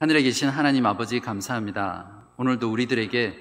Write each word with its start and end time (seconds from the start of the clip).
하늘에 0.00 0.22
계신 0.22 0.48
하나님 0.48 0.86
아버지 0.86 1.18
감사합니다. 1.18 2.28
오늘도 2.36 2.70
우리들에게 2.70 3.34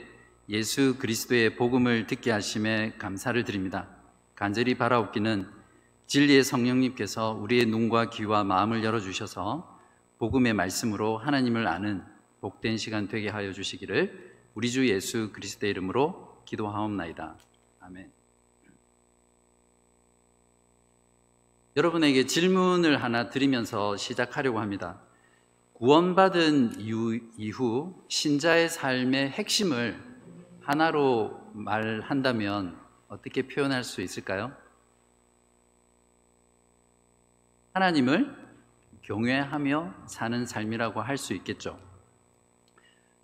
예수 0.49 0.97
그리스도의 0.97 1.55
복음을 1.55 2.07
듣게 2.07 2.31
하심에 2.31 2.95
감사를 2.97 3.43
드립니다. 3.43 3.88
간절히 4.33 4.73
바라옵기는 4.73 5.47
진리의 6.07 6.43
성령님께서 6.43 7.33
우리의 7.33 7.68
눈과 7.68 8.09
귀와 8.09 8.43
마음을 8.43 8.83
열어주셔서 8.83 9.79
복음의 10.18 10.54
말씀으로 10.54 11.20
하나님을 11.20 11.68
아는 11.68 12.04
복된 12.41 12.78
시간 12.78 13.07
되게 13.07 13.29
하여 13.29 13.54
주시기를 13.54 14.36
우리 14.55 14.71
주 14.71 14.89
예수 14.89 15.32
그리스도의 15.33 15.69
이름으로 15.69 16.42
기도하옵나이다. 16.46 17.36
아멘. 17.82 18.11
여러분에게 21.75 22.25
질문을 22.25 23.04
하나 23.04 23.29
드리면서 23.29 23.96
시작하려고 23.96 24.60
합니다. 24.60 25.04
구원받은 25.77 26.79
이후, 27.37 27.93
신자의 28.07 28.67
삶의 28.67 29.29
핵심을 29.29 29.95
하나로 30.61 31.39
말한다면 31.53 32.75
어떻게 33.08 33.44
표현할 33.44 33.83
수 33.83 34.02
있을까요? 34.02 34.52
하나님을 37.73 38.36
경외하며 39.03 39.94
사는 40.08 40.47
삶이라고 40.47 41.02
할 41.02 41.16
수 41.16 41.36
있겠죠. 41.36 41.80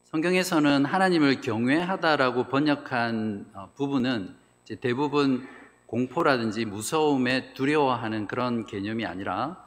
성경에서는 0.04 0.86
하나님을 0.86 1.42
경외하다라고 1.42 2.50
번역한 2.50 3.50
어, 3.56 3.72
부분은 3.74 4.36
대부분 4.80 5.48
공포라든지 5.88 6.66
무서움에 6.66 7.56
두려워하는 7.56 8.28
그런 8.28 8.68
개념이 8.68 9.08
아니라 9.08 9.58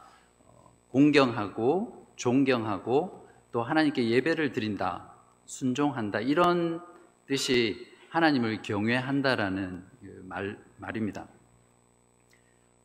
어, 0.44 0.72
공경하고 0.90 2.05
존경하고 2.16 3.28
또 3.52 3.62
하나님께 3.62 4.10
예배를 4.10 4.52
드린다, 4.52 5.12
순종한다 5.44 6.20
이런 6.20 6.82
뜻이 7.26 7.86
하나님을 8.10 8.62
경외한다라는 8.62 9.86
그 10.00 10.24
말, 10.26 10.58
말입니다. 10.78 11.26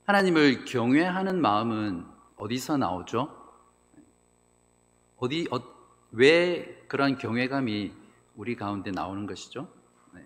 하나님을 0.05 0.65
경외하는 0.65 1.41
마음은 1.41 2.05
어디서 2.37 2.77
나오죠? 2.77 3.37
어디, 5.17 5.47
어, 5.51 5.61
왜 6.11 6.83
그런 6.87 7.17
경외감이 7.17 7.93
우리 8.35 8.55
가운데 8.55 8.91
나오는 8.91 9.25
것이죠? 9.25 9.71
네. 10.13 10.25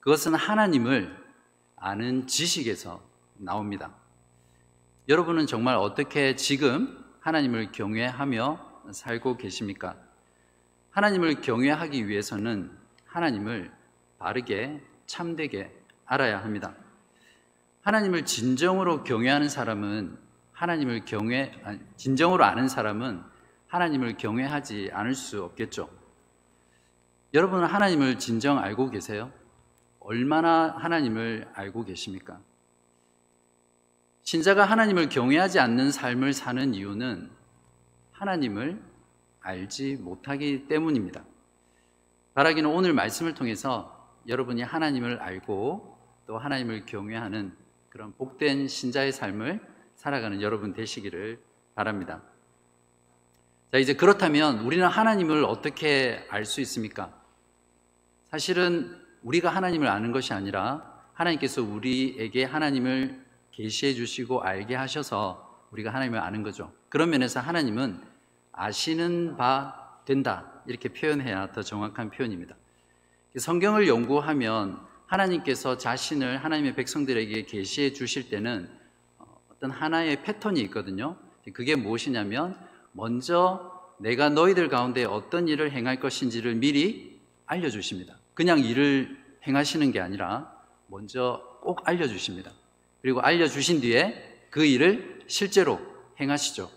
그것은 0.00 0.34
하나님을 0.34 1.16
아는 1.76 2.26
지식에서 2.26 3.02
나옵니다. 3.38 3.94
여러분은 5.08 5.46
정말 5.46 5.76
어떻게 5.76 6.36
지금 6.36 7.07
하나님을 7.28 7.72
경외하며 7.72 8.84
살고 8.90 9.36
계십니까? 9.36 9.96
하나님을 10.92 11.42
경외하기 11.42 12.08
위해서는 12.08 12.74
하나님을 13.04 13.70
바르게 14.18 14.82
참되게 15.04 15.70
알아야 16.06 16.42
합니다. 16.42 16.74
하나님을 17.82 18.24
진정으로 18.24 19.04
경외하는 19.04 19.50
사람은 19.50 20.16
하나님을 20.52 21.04
경외 21.04 21.52
진정으로 21.96 22.44
아는 22.44 22.66
사람은 22.66 23.22
하나님을 23.66 24.16
경외하지 24.16 24.88
않을 24.94 25.14
수 25.14 25.44
없겠죠. 25.44 25.90
여러분은 27.34 27.66
하나님을 27.66 28.18
진정 28.18 28.58
알고 28.58 28.88
계세요? 28.88 29.30
얼마나 30.00 30.74
하나님을 30.78 31.46
알고 31.52 31.84
계십니까? 31.84 32.40
신자가 34.28 34.66
하나님을 34.66 35.08
경외하지 35.08 35.58
않는 35.58 35.90
삶을 35.90 36.34
사는 36.34 36.74
이유는 36.74 37.30
하나님을 38.12 38.78
알지 39.40 39.96
못하기 40.02 40.68
때문입니다. 40.68 41.24
바라기는 42.34 42.68
오늘 42.68 42.92
말씀을 42.92 43.32
통해서 43.32 44.06
여러분이 44.28 44.60
하나님을 44.60 45.20
알고 45.20 45.98
또 46.26 46.36
하나님을 46.36 46.84
경외하는 46.84 47.56
그런 47.88 48.12
복된 48.18 48.68
신자의 48.68 49.12
삶을 49.12 49.66
살아가는 49.94 50.42
여러분 50.42 50.74
되시기를 50.74 51.40
바랍니다. 51.74 52.20
자, 53.72 53.78
이제 53.78 53.94
그렇다면 53.94 54.58
우리는 54.58 54.86
하나님을 54.86 55.42
어떻게 55.46 56.26
알 56.28 56.44
수 56.44 56.60
있습니까? 56.60 57.18
사실은 58.26 58.94
우리가 59.22 59.48
하나님을 59.48 59.88
아는 59.88 60.12
것이 60.12 60.34
아니라 60.34 61.02
하나님께서 61.14 61.62
우리에게 61.62 62.44
하나님을 62.44 63.26
계시해 63.58 63.94
주시고 63.94 64.42
알게 64.42 64.76
하셔서 64.76 65.66
우리가 65.72 65.92
하나님을 65.92 66.20
아는 66.20 66.44
거죠. 66.44 66.72
그런 66.88 67.10
면에서 67.10 67.40
하나님은 67.40 68.00
아시는 68.52 69.36
바 69.36 69.98
된다. 70.04 70.62
이렇게 70.66 70.88
표현해야 70.88 71.50
더 71.50 71.62
정확한 71.62 72.10
표현입니다. 72.10 72.54
성경을 73.36 73.88
연구하면 73.88 74.78
하나님께서 75.06 75.76
자신을 75.76 76.38
하나님의 76.44 76.76
백성들에게 76.76 77.46
계시해 77.46 77.92
주실 77.92 78.30
때는 78.30 78.70
어떤 79.50 79.72
하나의 79.72 80.22
패턴이 80.22 80.60
있거든요. 80.62 81.16
그게 81.52 81.74
무엇이냐면 81.74 82.56
먼저 82.92 83.72
내가 83.98 84.28
너희들 84.28 84.68
가운데 84.68 85.04
어떤 85.04 85.48
일을 85.48 85.72
행할 85.72 85.98
것인지를 85.98 86.54
미리 86.54 87.20
알려주십니다. 87.46 88.18
그냥 88.34 88.60
일을 88.60 89.18
행하시는 89.46 89.90
게 89.90 90.00
아니라 90.00 90.52
먼저 90.86 91.58
꼭 91.60 91.88
알려주십니다. 91.88 92.52
그리고 93.02 93.20
알려주신 93.20 93.80
뒤에 93.80 94.46
그 94.50 94.64
일을 94.64 95.22
실제로 95.26 95.80
행하시죠. 96.20 96.70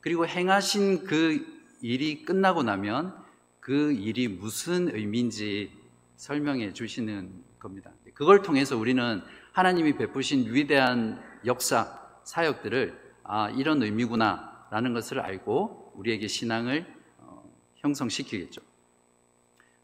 그리고 0.00 0.26
행하신 0.26 1.04
그 1.04 1.44
일이 1.82 2.24
끝나고 2.24 2.62
나면 2.62 3.14
그 3.60 3.92
일이 3.92 4.28
무슨 4.28 4.94
의미인지 4.94 5.72
설명해 6.16 6.72
주시는 6.72 7.44
겁니다. 7.58 7.90
그걸 8.14 8.42
통해서 8.42 8.76
우리는 8.76 9.22
하나님이 9.52 9.96
베푸신 9.96 10.52
위대한 10.52 11.22
역사, 11.44 12.00
사역들을 12.24 13.08
아, 13.24 13.50
이런 13.50 13.82
의미구나 13.82 14.66
라는 14.70 14.94
것을 14.94 15.20
알고 15.20 15.92
우리에게 15.96 16.28
신앙을 16.28 16.86
어, 17.18 17.42
형성시키겠죠. 17.76 18.60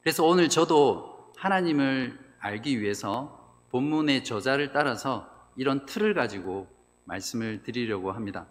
그래서 0.01 0.25
오늘 0.25 0.49
저도 0.49 1.33
하나님을 1.37 2.19
알기 2.39 2.81
위해서 2.81 3.63
본문의 3.71 4.25
저자를 4.25 4.73
따라서 4.73 5.29
이런 5.57 5.87
틀을 5.87 6.15
가지고 6.15 6.67
말씀을 7.05 7.63
드리려고 7.63 8.13
합니다. 8.13 8.47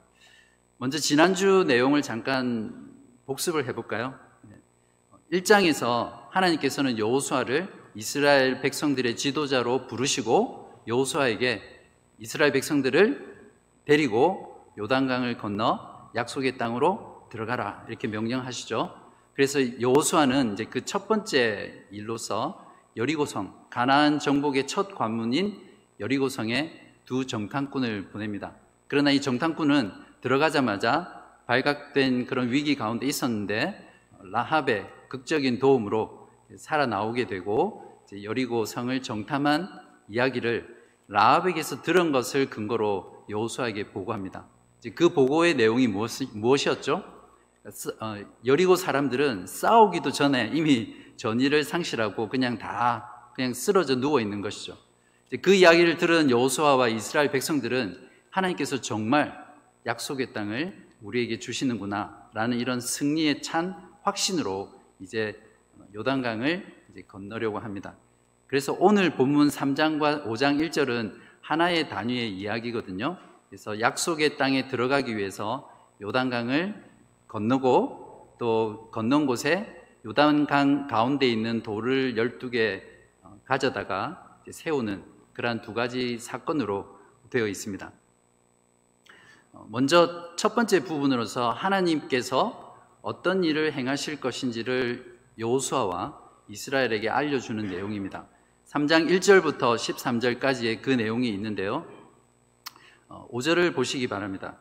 먼저 0.77 0.97
지난주 0.97 1.63
내용을 1.67 2.01
잠깐 2.01 2.91
복습을 3.25 3.67
해볼까요? 3.67 4.17
1장에서 5.31 6.29
하나님께서는 6.29 6.99
여호수아를 6.99 7.71
이스라엘 7.95 8.61
백성들의 8.61 9.15
지도자로 9.15 9.87
부르시고 9.87 10.83
여호수아에게 10.87 11.61
이스라엘 12.19 12.51
백성들을 12.51 13.51
데리고 13.85 14.67
요단강을 14.77 15.37
건너 15.37 16.09
약속의 16.15 16.57
땅으로 16.57 17.27
들어가라 17.31 17.85
이렇게 17.87 18.07
명령하시죠. 18.07 18.95
그래서 19.33 19.59
여호수아는 19.81 20.53
이제 20.53 20.65
그 20.65 20.81
첫 20.85 21.07
번째 21.07 21.85
일로서 21.91 22.63
여리고성, 22.95 23.67
가나안 23.71 24.19
정복의 24.19 24.67
첫 24.67 24.93
관문인 24.93 25.59
여리고성에 25.99 26.82
두 27.05 27.25
정탐꾼을 27.25 28.09
보냅니다. 28.09 28.53
그러나 28.87 29.11
이 29.11 29.21
정탐꾼은 29.21 29.91
들어가자마자 30.21 31.23
발각된 31.47 32.25
그런 32.25 32.51
위기 32.51 32.75
가운데 32.75 33.05
있었는데 33.05 33.91
라합의 34.31 34.87
극적인 35.09 35.59
도움으로 35.59 36.29
살아나오게 36.57 37.27
되고 37.27 38.01
여리고 38.23 38.65
성을 38.65 39.01
정탐한 39.01 39.67
이야기를 40.09 40.83
라합에게서 41.07 41.81
들은 41.81 42.11
것을 42.11 42.49
근거로 42.49 43.25
여호수아에게 43.29 43.91
보고합니다. 43.91 44.47
그 44.95 45.09
보고의 45.09 45.55
내용이 45.55 45.87
무엇이 45.87 46.69
었죠? 46.69 47.03
어, 48.01 48.15
여리고 48.45 48.75
사람들은 48.75 49.47
싸우기도 49.47 50.11
전에 50.11 50.51
이미 50.53 50.95
전의를 51.15 51.63
상실하고 51.63 52.27
그냥 52.27 52.57
다 52.57 53.31
그냥 53.35 53.53
쓰러져 53.53 53.95
누워 53.95 54.19
있는 54.19 54.41
것이죠. 54.41 54.77
그 55.41 55.53
이야기를 55.53 55.97
들은 55.97 56.29
여호수아와 56.29 56.89
이스라엘 56.89 57.31
백성들은 57.31 57.97
하나님께서 58.29 58.81
정말 58.81 59.43
약속의 59.85 60.31
땅을 60.33 60.87
우리에게 61.01 61.39
주시는구나라는 61.39 62.59
이런 62.59 62.79
승리에 62.79 63.41
찬 63.41 63.75
확신으로 64.03 64.71
이제 64.99 65.41
요단강을 65.95 66.65
이제 66.91 67.01
건너려고 67.07 67.59
합니다. 67.59 67.95
그래서 68.47 68.75
오늘 68.79 69.15
본문 69.15 69.47
3장과 69.47 70.25
5장 70.25 70.59
1절은 70.61 71.15
하나의 71.41 71.89
단위의 71.89 72.31
이야기거든요. 72.37 73.17
그래서 73.49 73.79
약속의 73.79 74.37
땅에 74.37 74.67
들어가기 74.67 75.17
위해서 75.17 75.69
요단강을 76.01 76.91
건너고 77.27 78.35
또 78.39 78.89
건넌 78.91 79.25
곳에 79.25 79.81
요단강 80.05 80.87
가운데 80.87 81.27
있는 81.27 81.63
돌을 81.63 82.15
12개 82.15 82.81
어, 83.23 83.39
가져다가 83.45 84.39
세우는 84.49 85.12
그러한 85.33 85.61
두 85.61 85.73
가지 85.73 86.19
사건으로 86.19 86.97
되어 87.29 87.47
있습니다. 87.47 87.91
어, 89.53 89.67
먼저 89.69 90.35
첫 90.35 90.55
번째 90.55 90.83
부분으로서 90.83 91.51
하나님께서 91.51 92.77
어떤 93.01 93.43
일을 93.43 93.73
행하실 93.73 94.19
것인지를 94.19 95.19
여호수아와 95.37 96.19
이스라엘에게 96.47 97.09
알려주는 97.09 97.67
내용입니다. 97.67 98.27
3장 98.67 99.09
1절부터 99.09 99.75
13절까지의 99.75 100.81
그 100.81 100.89
내용이 100.89 101.29
있는데요. 101.29 101.85
5절을 103.09 103.71
어, 103.71 103.73
보시기 103.73 104.07
바랍니다. 104.07 104.57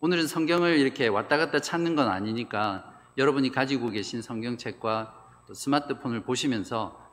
오늘은 0.00 0.28
성경을 0.28 0.78
이렇게 0.78 1.08
왔다 1.08 1.36
갔다 1.36 1.58
찾는 1.58 1.96
건 1.96 2.08
아니니까 2.08 2.94
여러분이 3.16 3.50
가지고 3.50 3.90
계신 3.90 4.22
성경책과 4.22 5.14
스마트폰을 5.52 6.22
보시면서 6.22 7.04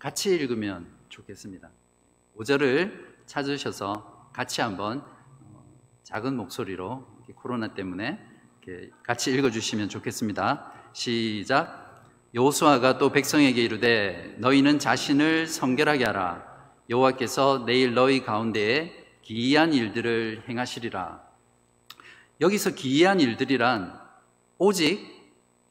같이 0.00 0.34
읽으면 0.34 0.88
좋겠습니다. 1.14 1.70
5절을 2.36 3.26
찾으셔서 3.26 4.30
같이 4.32 4.60
한번 4.60 4.98
어, 4.98 5.64
작은 6.02 6.36
목소리로 6.36 7.06
코로나 7.36 7.72
때문에 7.74 8.18
같이 9.02 9.32
읽어주시면 9.32 9.88
좋겠습니다. 9.90 10.72
시작. 10.92 12.02
여호수아가 12.34 12.98
또 12.98 13.12
백성에게 13.12 13.62
이르되 13.62 14.36
너희는 14.38 14.78
자신을 14.78 15.46
성결하게 15.46 16.04
하라. 16.04 16.44
여호와께서 16.90 17.64
내일 17.64 17.94
너희 17.94 18.24
가운데에 18.24 18.92
기이한 19.22 19.72
일들을 19.72 20.44
행하시리라. 20.48 21.22
여기서 22.40 22.70
기이한 22.70 23.20
일들이란 23.20 24.00
오직 24.58 25.14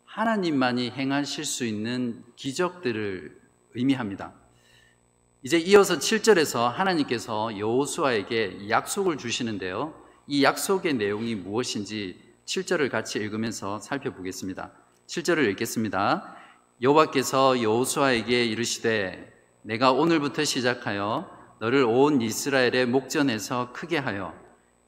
하나님만이 0.06 0.92
행하실 0.92 1.44
수 1.44 1.66
있는 1.66 2.24
기적들을 2.36 3.42
의미합니다. 3.74 4.43
이제 5.46 5.58
이어서 5.58 5.98
7절에서 5.98 6.70
하나님께서 6.70 7.60
여호수아에게 7.60 8.70
약속을 8.70 9.18
주시는데요. 9.18 9.94
이 10.26 10.42
약속의 10.42 10.94
내용이 10.94 11.36
무엇인지 11.36 12.18
7절을 12.46 12.90
같이 12.90 13.20
읽으면서 13.20 13.78
살펴보겠습니다. 13.82 14.72
7절을 15.08 15.50
읽겠습니다. 15.50 16.34
여호와께서 16.82 17.62
여호수아에게 17.62 18.46
이르시되 18.46 19.34
내가 19.64 19.92
오늘부터 19.92 20.46
시작하여 20.46 21.30
너를 21.60 21.84
온 21.84 22.22
이스라엘의 22.22 22.86
목전에서 22.86 23.74
크게 23.74 23.98
하여 23.98 24.34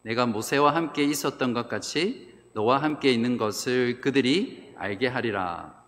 내가 0.03 0.25
모세와 0.25 0.73
함께 0.73 1.03
있었던 1.03 1.53
것 1.53 1.67
같이 1.67 2.33
너와 2.53 2.81
함께 2.81 3.11
있는 3.11 3.35
것을 3.35 3.99
그들이 3.99 4.73
알게 4.77 5.07
하리라. 5.07 5.83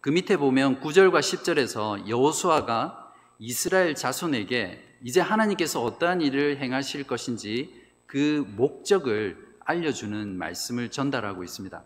그 0.00 0.10
밑에 0.10 0.36
보면 0.36 0.80
9절과 0.80 1.20
10절에서 1.20 2.08
여호수아가 2.08 3.01
이스라엘 3.44 3.96
자손에게 3.96 4.98
이제 5.02 5.20
하나님께서 5.20 5.82
어떠한 5.82 6.20
일을 6.20 6.58
행하실 6.58 7.08
것인지 7.08 7.74
그 8.06 8.46
목적을 8.56 9.56
알려주는 9.64 10.38
말씀을 10.38 10.92
전달하고 10.92 11.42
있습니다. 11.42 11.82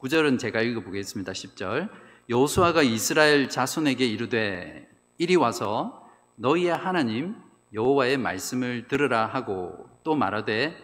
9절은 0.00 0.38
제가 0.38 0.60
읽어보겠습니다. 0.60 1.32
10절. 1.32 1.88
여호수아가 2.28 2.82
이스라엘 2.82 3.48
자손에게 3.48 4.04
이르되 4.04 4.86
이리 5.16 5.36
와서 5.36 6.06
너희의 6.36 6.76
하나님 6.76 7.36
여호와의 7.72 8.18
말씀을 8.18 8.86
들으라 8.86 9.24
하고 9.24 9.88
또 10.04 10.14
말하되 10.14 10.76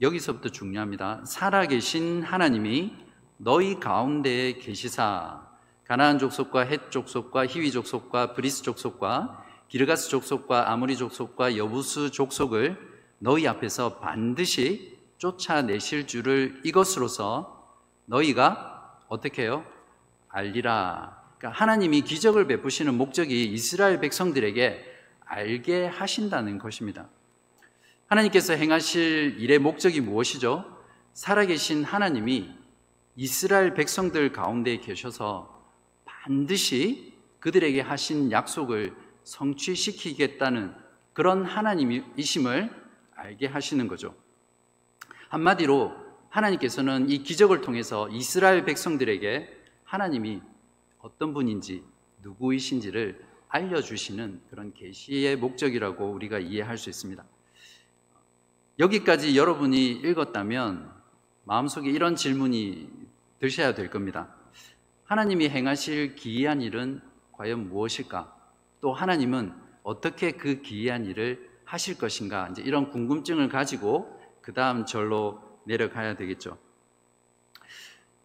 여기서부터 0.00 0.48
중요합니다. 0.48 1.24
살아계신 1.24 2.24
하나님이 2.24 2.96
너희 3.36 3.78
가운데에 3.78 4.54
계시사 4.54 5.53
가나안 5.84 6.18
족속과 6.18 6.62
헷 6.62 6.90
족속과 6.90 7.46
히위 7.46 7.70
족속과 7.70 8.32
브리스 8.32 8.62
족속과 8.62 9.44
기르가스 9.68 10.08
족속과 10.08 10.70
아모리 10.72 10.96
족속과 10.96 11.56
여부스 11.56 12.10
족속을 12.10 12.78
너희 13.18 13.46
앞에서 13.46 13.98
반드시 13.98 14.98
쫓아내실 15.18 16.06
줄을 16.06 16.60
이것으로서 16.64 17.70
너희가 18.06 18.98
어떻게 19.08 19.42
해요? 19.42 19.64
알리라. 20.28 21.22
그러니까 21.38 21.60
하나님이 21.60 22.02
기적을 22.02 22.46
베푸시는 22.46 22.94
목적이 22.94 23.44
이스라엘 23.44 24.00
백성들에게 24.00 24.84
알게 25.26 25.86
하신다는 25.86 26.58
것입니다. 26.58 27.08
하나님께서 28.06 28.54
행하실 28.54 29.36
일의 29.38 29.58
목적이 29.58 30.00
무엇이죠? 30.00 30.64
살아계신 31.12 31.84
하나님이 31.84 32.50
이스라엘 33.16 33.74
백성들 33.74 34.32
가운데 34.32 34.78
계셔서 34.78 35.53
반드시 36.24 37.12
그들에게 37.40 37.82
하신 37.82 38.32
약속을 38.32 38.96
성취시키겠다는 39.24 40.74
그런 41.12 41.44
하나님이심을 41.44 42.70
알게 43.14 43.46
하시는 43.46 43.86
거죠. 43.88 44.14
한마디로 45.28 45.92
하나님께서는 46.30 47.10
이 47.10 47.18
기적을 47.18 47.60
통해서 47.60 48.08
이스라엘 48.08 48.64
백성들에게 48.64 49.50
하나님이 49.84 50.40
어떤 51.00 51.34
분인지 51.34 51.84
누구이신지를 52.22 53.22
알려주시는 53.48 54.40
그런 54.48 54.72
계시의 54.72 55.36
목적이라고 55.36 56.10
우리가 56.10 56.38
이해할 56.38 56.78
수 56.78 56.88
있습니다. 56.88 57.22
여기까지 58.78 59.36
여러분이 59.36 59.90
읽었다면 59.90 60.90
마음속에 61.44 61.90
이런 61.90 62.16
질문이 62.16 62.88
드셔야 63.40 63.74
될 63.74 63.90
겁니다. 63.90 64.34
하나님이 65.04 65.50
행하실 65.50 66.14
기이한 66.14 66.62
일은 66.62 67.00
과연 67.32 67.68
무엇일까? 67.68 68.34
또 68.80 68.92
하나님은 68.92 69.52
어떻게 69.82 70.32
그 70.32 70.62
기이한 70.62 71.04
일을 71.04 71.50
하실 71.64 71.98
것인가? 71.98 72.48
이제 72.50 72.62
이런 72.62 72.90
궁금증을 72.90 73.48
가지고 73.48 74.18
그 74.40 74.54
다음 74.54 74.86
절로 74.86 75.40
내려가야 75.66 76.16
되겠죠. 76.16 76.56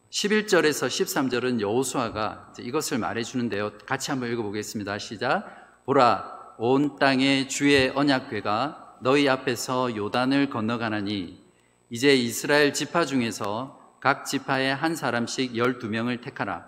11절에서 0.10 0.88
13절은 0.88 1.60
여호수아가 1.60 2.54
이것을 2.60 2.98
말해 2.98 3.24
주는데요. 3.24 3.78
같이 3.86 4.12
한번 4.12 4.32
읽어 4.32 4.42
보겠습니다. 4.42 4.98
시작. 4.98 5.84
보라 5.86 6.56
온 6.58 6.98
땅에 6.98 7.48
주의 7.48 7.90
언약궤가 7.90 8.98
너희 9.02 9.30
앞에서 9.30 9.96
요단을 9.96 10.50
건너가나니 10.50 11.42
이제 11.90 12.16
이스라엘 12.16 12.74
지파 12.74 13.06
중에서 13.06 13.79
각 14.00 14.26
지파에 14.26 14.72
한 14.72 14.96
사람씩 14.96 15.58
열두 15.58 15.90
명을 15.90 16.22
택하라. 16.22 16.66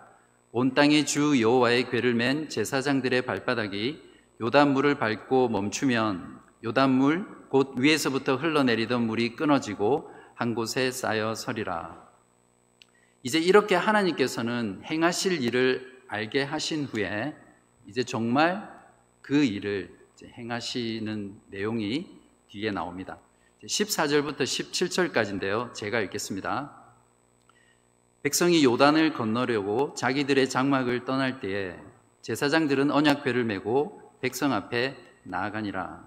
온 0.51 0.73
땅의 0.73 1.05
주 1.05 1.41
여호와의 1.41 1.89
궤를 1.89 2.13
맨 2.13 2.49
제사장들의 2.49 3.21
발바닥이 3.21 4.01
요단물을 4.41 4.95
밟고 4.95 5.47
멈추면 5.49 6.39
요단물 6.63 7.47
곧 7.49 7.75
위에서부터 7.77 8.35
흘러내리던 8.35 9.05
물이 9.07 9.35
끊어지고 9.35 10.11
한 10.35 10.55
곳에 10.55 10.91
쌓여 10.91 11.35
서리라. 11.35 12.09
이제 13.23 13.39
이렇게 13.39 13.75
하나님께서는 13.75 14.81
행하실 14.83 15.41
일을 15.43 16.01
알게 16.07 16.43
하신 16.43 16.85
후에 16.85 17.35
이제 17.87 18.03
정말 18.03 18.67
그 19.21 19.43
일을 19.43 19.95
행하시는 20.37 21.39
내용이 21.47 22.07
뒤에 22.49 22.71
나옵니다. 22.71 23.19
14절부터 23.63 24.41
17절까지인데요. 24.41 25.73
제가 25.73 26.01
읽겠습니다. 26.01 26.80
백성이 28.23 28.63
요단을 28.63 29.13
건너려고 29.13 29.95
자기들의 29.95 30.47
장막을 30.47 31.05
떠날 31.05 31.39
때에 31.39 31.75
제사장들은 32.21 32.91
언약궤를 32.91 33.43
메고 33.45 34.13
백성 34.21 34.53
앞에 34.53 34.95
나아가니라. 35.23 36.03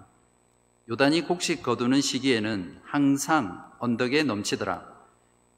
요단이 0.89 1.23
곡식 1.23 1.61
거두는 1.61 1.99
시기에는 1.99 2.79
항상 2.85 3.69
언덕에 3.79 4.23
넘치더라. 4.23 4.95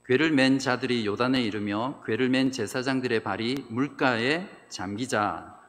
궤를 0.07 0.31
맨 0.31 0.57
자들이 0.57 1.05
요단에 1.05 1.43
이르며 1.43 2.01
궤를 2.07 2.29
맨 2.29 2.51
제사장들의 2.51 3.21
발이 3.21 3.65
물가에 3.69 4.47
잠기자 4.67 5.59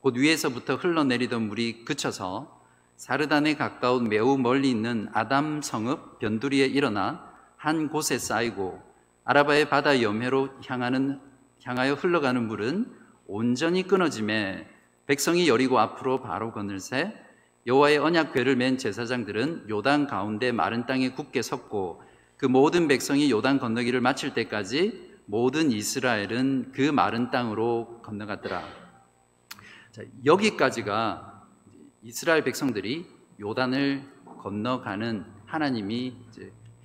곧 0.00 0.16
위에서부터 0.16 0.76
흘러내리던 0.76 1.42
물이 1.42 1.84
그쳐서 1.84 2.62
사르단에 2.94 3.56
가까운 3.56 4.08
매우 4.08 4.38
멀리 4.38 4.70
있는 4.70 5.08
아담 5.12 5.60
성읍 5.60 6.20
변두리에 6.20 6.66
일어나 6.66 7.32
한 7.56 7.88
곳에 7.88 8.18
쌓이고 8.18 8.85
아라바의 9.26 9.68
바다 9.68 10.00
염해로 10.02 10.50
향하는 10.64 11.20
향하여 11.64 11.94
흘러가는 11.94 12.46
물은 12.46 12.86
온전히 13.26 13.82
끊어짐에 13.82 14.68
백성이 15.06 15.48
여리고 15.48 15.80
앞으로 15.80 16.22
바로 16.22 16.52
건널새 16.52 17.12
여호와의 17.66 17.98
언약궤를 17.98 18.54
맨 18.54 18.78
제사장들은 18.78 19.68
요단 19.68 20.06
가운데 20.06 20.52
마른 20.52 20.86
땅에 20.86 21.10
굳게 21.10 21.42
섰고 21.42 22.02
그 22.36 22.46
모든 22.46 22.86
백성이 22.86 23.28
요단 23.28 23.58
건너기를 23.58 24.00
마칠 24.00 24.32
때까지 24.32 25.16
모든 25.24 25.72
이스라엘은 25.72 26.70
그 26.72 26.82
마른 26.82 27.32
땅으로 27.32 28.00
건너갔더라. 28.04 28.62
자, 29.90 30.02
여기까지가 30.24 31.42
이스라엘 32.02 32.44
백성들이 32.44 33.06
요단을 33.40 34.04
건너가는 34.38 35.24
하나님이 35.46 36.14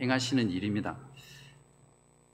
행하시는 0.01 0.49
일입니다. 0.49 0.97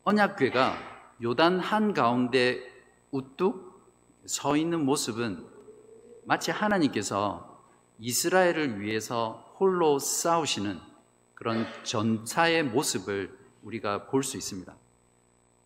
언약궤가 0.07 0.77
요단 1.21 1.59
한 1.59 1.93
가운데 1.93 2.63
우뚝 3.11 3.91
서 4.25 4.55
있는 4.55 4.85
모습은 4.85 5.45
마치 6.23 6.49
하나님께서 6.49 7.61
이스라엘을 7.99 8.79
위해서 8.79 9.53
홀로 9.59 9.99
싸우시는 9.99 10.79
그런 11.35 11.67
전사의 11.83 12.63
모습을 12.63 13.37
우리가 13.63 14.05
볼 14.05 14.23
수 14.23 14.37
있습니다. 14.37 14.73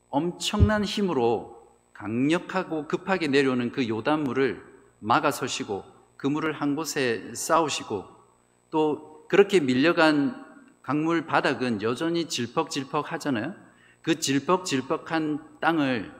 엄청난 0.09 0.83
힘으로 0.83 1.67
강력하고 1.93 2.87
급하게 2.87 3.27
내려오는 3.27 3.71
그 3.71 3.87
요단물을 3.87 4.65
막아서시고 5.01 5.83
그 6.17 6.25
물을 6.25 6.51
한 6.53 6.75
곳에 6.75 7.31
쌓으시고 7.35 8.05
또 8.71 9.27
그렇게 9.27 9.59
밀려간 9.59 10.43
강물 10.81 11.27
바닥은 11.27 11.83
여전히 11.83 12.27
질퍽질퍽 12.27 13.11
하잖아요. 13.11 13.53
그 14.01 14.19
질퍽질퍽한 14.19 15.59
땅을 15.59 16.11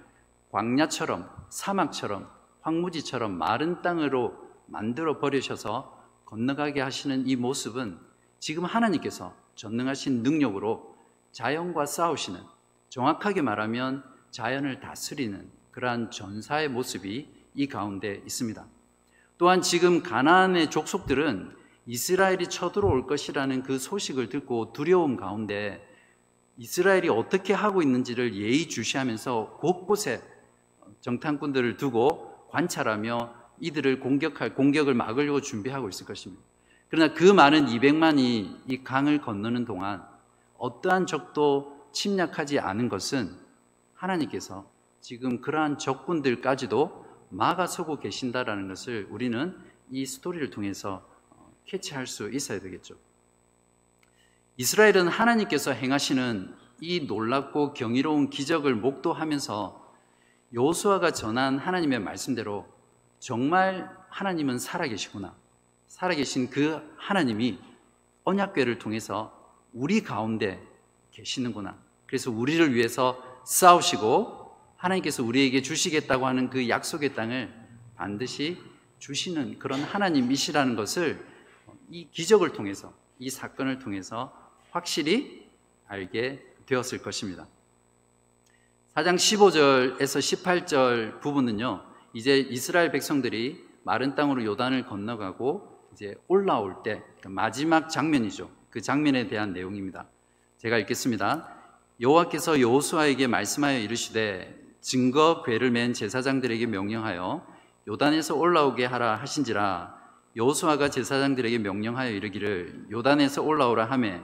광야처럼 0.52 1.30
사막처럼 1.50 2.30
황무지처럼 2.62 3.32
마른 3.38 3.82
땅으로 3.82 4.38
만들어 4.68 5.20
버리셔서 5.20 6.00
건너가게 6.26 6.80
하시는 6.82 7.28
이 7.28 7.36
모습은 7.36 7.98
지금 8.40 8.66
하나님께서 8.66 9.34
전능하신 9.56 10.24
능력으로 10.24 10.96
자연과 11.32 11.86
싸우시는 11.86 12.40
정확하게 12.90 13.42
말하면 13.42 14.04
자연을 14.32 14.80
다스리는 14.80 15.50
그러한 15.72 16.12
전사의 16.12 16.70
모습이 16.70 17.28
이 17.54 17.68
가운데 17.68 18.22
있습니다. 18.26 18.66
또한 19.38 19.62
지금 19.62 20.04
가나안의 20.04 20.70
족속들은 20.70 21.56
이스라엘이 21.88 22.48
쳐들어올 22.48 23.08
것이라는 23.08 23.64
그 23.64 23.80
소식을 23.80 24.30
듣고 24.30 24.72
두려움 24.72 25.18
가운데 25.18 25.86
이스라엘이 26.58 27.10
어떻게 27.10 27.54
하고 27.54 27.82
있는지를 27.82 28.36
예의주시하면서 28.36 29.58
곳곳에 29.60 30.22
정탐꾼들을 31.02 31.78
두고 31.78 32.48
관찰하며 32.50 33.34
이들을 33.60 34.00
공격할 34.00 34.56
공격을 34.56 34.94
막으려고 34.94 35.42
준비하고 35.42 35.90
있을 35.90 36.06
것입니다. 36.06 36.44
그러나 36.90 37.14
그 37.14 37.24
많은 37.24 37.68
200만이 37.68 38.62
이 38.68 38.84
강을 38.84 39.22
건너는 39.22 39.66
동안 39.66 40.04
어떠한 40.58 41.08
적도 41.08 41.88
침략하지 41.94 42.60
않은 42.60 42.90
것은 42.90 43.36
하나님께서 43.94 44.70
지금 45.00 45.42
그러한 45.42 45.78
적군들까지도 45.78 47.06
막아서고 47.30 48.00
계신다라는 48.00 48.68
것을 48.68 49.08
우리는 49.10 49.58
이 49.90 50.06
스토리를 50.06 50.50
통해서 50.50 51.08
캐치할 51.66 52.08
수 52.08 52.30
있어야 52.32 52.60
되겠죠. 52.60 52.96
이스라엘은 54.58 55.08
하나님께서 55.08 55.72
행하시는 55.72 56.54
이 56.82 57.02
놀랍고 57.02 57.74
경이로운 57.74 58.30
기적을 58.30 58.76
목도하면서 58.76 59.82
요수아가 60.54 61.12
전한 61.12 61.58
하나님의 61.58 62.00
말씀대로 62.00 62.68
정말 63.20 63.90
하나님은 64.10 64.60
살아계시구나. 64.60 65.36
살아계신 65.88 66.50
그 66.50 66.82
하나님이 66.98 67.60
언약궤를 68.24 68.80
통해서 68.80 69.32
우리 69.74 70.02
가운데 70.02 70.62
계시는구나. 71.12 71.78
그래서 72.06 72.30
우리를 72.32 72.74
위해서 72.74 73.24
싸우시고 73.46 74.52
하나님께서 74.76 75.24
우리에게 75.24 75.62
주시겠다고 75.62 76.26
하는 76.26 76.50
그 76.50 76.68
약속의 76.68 77.14
땅을 77.14 77.54
반드시 77.96 78.58
주시는 79.00 79.60
그런 79.60 79.82
하나님이시라는 79.82 80.76
것을 80.76 81.26
이 81.90 82.10
기적을 82.10 82.54
통해서 82.54 82.94
이 83.20 83.30
사건을 83.30 83.80
통해서 83.80 84.41
확실히 84.72 85.48
알게 85.88 86.44
되었을 86.66 87.02
것입니다. 87.02 87.48
4장 88.96 89.16
15절에서 89.16 89.98
18절 90.00 91.20
부분은요, 91.22 91.84
이제 92.14 92.38
이스라엘 92.38 92.92
백성들이 92.92 93.64
마른 93.84 94.16
땅으로 94.16 94.44
요단을 94.44 94.86
건너가고 94.86 95.90
이제 95.94 96.16
올라올 96.28 96.84
때그 96.84 97.28
마지막 97.28 97.90
장면이죠. 97.90 98.50
그 98.70 98.82
장면에 98.82 99.28
대한 99.28 99.54
내용입니다. 99.54 100.08
제가 100.58 100.78
읽겠습니다. 100.80 101.48
여호와께서 102.00 102.60
여호수아에게 102.62 103.28
말씀하여 103.28 103.80
이르시되 103.80 104.58
증거 104.82 105.44
괴를 105.44 105.72
맨 105.72 105.94
제사장들에게 105.94 106.66
명령하여 106.68 107.46
요단에서 107.88 108.36
올라오게 108.36 108.86
하라 108.86 109.16
하신지라 109.18 110.00
여호수아가 110.36 110.90
제사장들에게 110.90 111.60
명령하여 111.60 112.12
이르기를 112.12 112.88
요단에서 112.92 113.44
올라오라 113.44 113.86
하매 113.86 114.22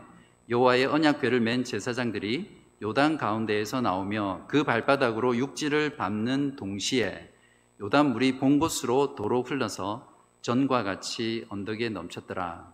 여호와의 0.50 0.86
언약궤를 0.86 1.42
맨 1.42 1.64
제사장들이 1.64 2.58
요단 2.82 3.18
가운데에서 3.18 3.82
나오며 3.82 4.46
그 4.48 4.64
발바닥으로 4.64 5.36
육지를 5.36 5.98
밟는 5.98 6.56
동시에 6.56 7.34
요단 7.82 8.14
물이 8.14 8.38
본 8.38 8.60
곳으로 8.60 9.16
도로 9.16 9.44
흘러서 9.44 10.16
전과 10.42 10.84
같이 10.84 11.46
언덕에 11.50 11.90
넘쳤더라. 11.90 12.72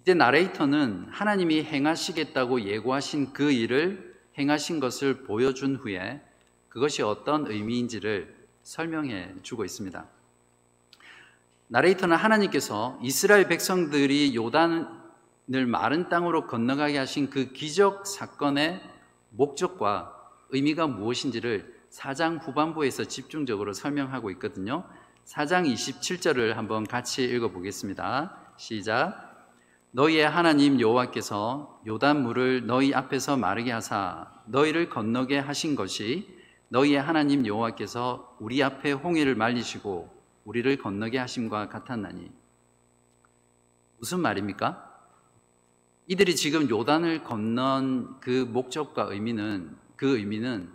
이제 0.00 0.14
나레이터는 0.14 1.06
하나님이 1.10 1.62
행하시겠다고 1.62 2.62
예고하신 2.62 3.32
그 3.32 3.52
일을 3.52 4.18
행하신 4.38 4.80
것을 4.80 5.22
보여준 5.22 5.76
후에 5.76 6.20
그것이 6.68 7.02
어떤 7.02 7.46
의미인지를 7.46 8.34
설명해 8.62 9.34
주고 9.42 9.64
있습니다. 9.64 10.06
나레이터는 11.68 12.16
하나님께서 12.16 12.98
이스라엘 13.02 13.46
백성들이 13.46 14.34
요단 14.34 14.99
을 15.52 15.66
마른 15.66 16.08
땅으로 16.08 16.46
건너가게 16.46 16.96
하신 16.96 17.28
그 17.28 17.52
기적 17.52 18.06
사건의 18.06 18.80
목적과 19.30 20.14
의미가 20.50 20.86
무엇인지를 20.86 21.80
4장 21.90 22.40
후반부에서 22.40 23.04
집중적으로 23.04 23.72
설명하고 23.72 24.30
있거든요. 24.32 24.84
4장 25.24 25.70
27절을 25.72 26.54
한번 26.54 26.86
같이 26.86 27.24
읽어 27.24 27.48
보겠습니다. 27.48 28.36
시작. 28.56 29.30
너희의 29.90 30.28
하나님 30.28 30.80
여호와께서 30.80 31.80
요단 31.84 32.22
물을 32.22 32.64
너희 32.66 32.94
앞에서 32.94 33.36
마르게 33.36 33.72
하사 33.72 34.30
너희를 34.46 34.88
건너게 34.88 35.38
하신 35.38 35.74
것이 35.74 36.28
너희의 36.68 37.02
하나님 37.02 37.44
여호와께서 37.44 38.36
우리 38.38 38.62
앞에 38.62 38.92
홍해를 38.92 39.34
말리시고 39.34 40.08
우리를 40.44 40.78
건너게 40.78 41.18
하심과 41.18 41.68
같았나니 41.68 42.30
무슨 43.98 44.20
말입니까? 44.20 44.89
이들이 46.10 46.34
지금 46.34 46.68
요단을 46.68 47.22
건넌 47.22 48.18
그 48.18 48.44
목적과 48.50 49.04
의미는 49.04 49.76
그 49.94 50.18
의미는 50.18 50.68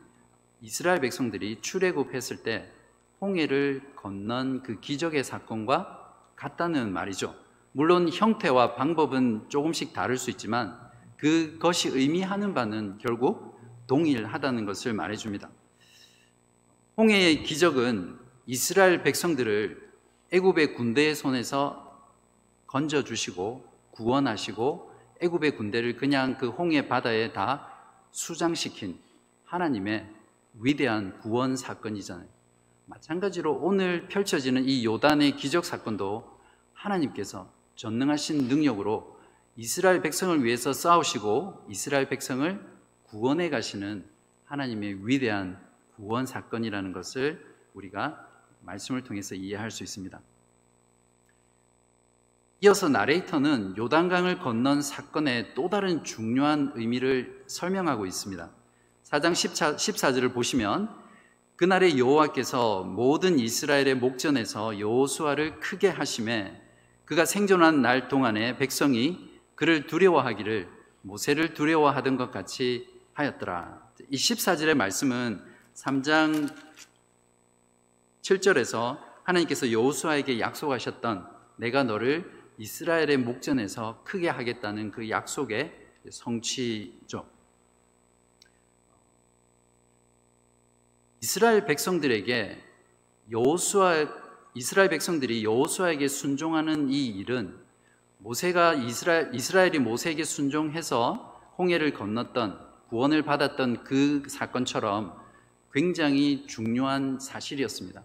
이스라엘 0.61 1.01
백성들이 1.01 1.59
출애굽했을 1.59 2.41
때 2.41 2.71
홍해를 3.19 3.81
건넌 3.97 4.63
그 4.63 4.79
기적의 4.79 5.25
사건과 5.25 6.13
같다는 6.37 6.93
말이죠. 6.93 7.35
물론 7.73 8.07
형태와 8.07 8.75
방법은 8.75 9.49
조금씩 9.49 9.91
다를 9.91 10.15
수 10.15 10.29
있지만 10.29 10.79
그것이 11.17 11.89
의미하는 11.89 12.53
바는 12.53 12.97
결국 12.99 13.59
동일하다는 13.87 14.63
것을 14.65 14.93
말해줍니다. 14.93 15.49
홍해의 16.95 17.43
기적은 17.43 18.17
이스라엘 18.45 19.03
백성들을 19.03 19.91
애굽의 20.31 20.75
군대의 20.75 21.13
손에서 21.13 22.09
건져 22.67 23.03
주시고 23.03 23.65
구원하시고 23.91 24.94
애굽의 25.21 25.55
군대를 25.55 25.97
그냥 25.97 26.37
그 26.37 26.49
홍해 26.49 26.87
바다에 26.87 27.31
다 27.33 27.71
수장시킨 28.11 28.99
하나님의 29.45 30.09
위대한 30.59 31.19
구원 31.19 31.55
사건이잖아요. 31.55 32.27
마찬가지로 32.85 33.53
오늘 33.61 34.07
펼쳐지는 34.07 34.65
이 34.65 34.85
요단의 34.85 35.35
기적 35.35 35.65
사건도 35.65 36.39
하나님께서 36.73 37.51
전능하신 37.75 38.47
능력으로 38.47 39.19
이스라엘 39.55 40.01
백성을 40.01 40.43
위해서 40.43 40.73
싸우시고 40.73 41.65
이스라엘 41.69 42.09
백성을 42.09 42.59
구원해 43.03 43.49
가시는 43.49 44.05
하나님의 44.45 45.07
위대한 45.07 45.59
구원 45.95 46.25
사건이라는 46.25 46.91
것을 46.91 47.43
우리가 47.73 48.27
말씀을 48.61 49.03
통해서 49.03 49.35
이해할 49.35 49.71
수 49.71 49.83
있습니다. 49.83 50.19
이어서 52.61 52.87
나레이터는 52.87 53.75
요단강을 53.77 54.39
건넌 54.39 54.81
사건의 54.81 55.53
또 55.55 55.69
다른 55.69 56.03
중요한 56.03 56.71
의미를 56.75 57.43
설명하고 57.47 58.05
있습니다. 58.05 58.49
4장 59.03 59.33
14절을 59.33 60.33
보시면 60.33 60.89
그날의 61.57 61.99
여호와께서 61.99 62.83
모든 62.83 63.39
이스라엘의 63.39 63.95
목전에서 63.95 64.79
여호수아를 64.79 65.59
크게 65.59 65.89
하심에 65.89 66.61
그가 67.03 67.25
생존한 67.25 67.81
날 67.81 68.07
동안에 68.07 68.57
백성이 68.57 69.39
그를 69.55 69.85
두려워하기를 69.85 70.69
모세를 71.01 71.53
두려워하던 71.53 72.17
것 72.17 72.31
같이 72.31 72.87
하였더라. 73.13 73.81
이 74.09 74.15
14절의 74.15 74.75
말씀은 74.75 75.41
3장 75.75 76.53
7절에서 78.21 78.97
하나님께서 79.23 79.71
여호수아에게 79.71 80.39
약속하셨던 80.39 81.27
내가 81.57 81.83
너를 81.83 82.34
이스라엘의 82.57 83.17
목전에서 83.17 84.01
크게 84.03 84.29
하겠다는 84.29 84.91
그 84.91 85.09
약속의 85.09 85.73
성취죠. 86.09 87.27
이스라엘 91.21 91.65
백성들에게 91.65 92.63
여호수아 93.31 94.25
이스라엘 94.53 94.89
백성들이 94.89 95.43
여호수아에게 95.43 96.07
순종하는 96.07 96.89
이 96.89 97.07
일은 97.07 97.59
모세가 98.19 98.75
이스라엘 98.75 99.35
이스라엘이 99.35 99.79
모세에게 99.79 100.23
순종해서 100.23 101.53
홍해를 101.57 101.93
건넜던 101.93 102.59
구원을 102.89 103.23
받았던 103.23 103.83
그 103.83 104.23
사건처럼 104.27 105.19
굉장히 105.73 106.45
중요한 106.47 107.19
사실이었습니다. 107.19 108.03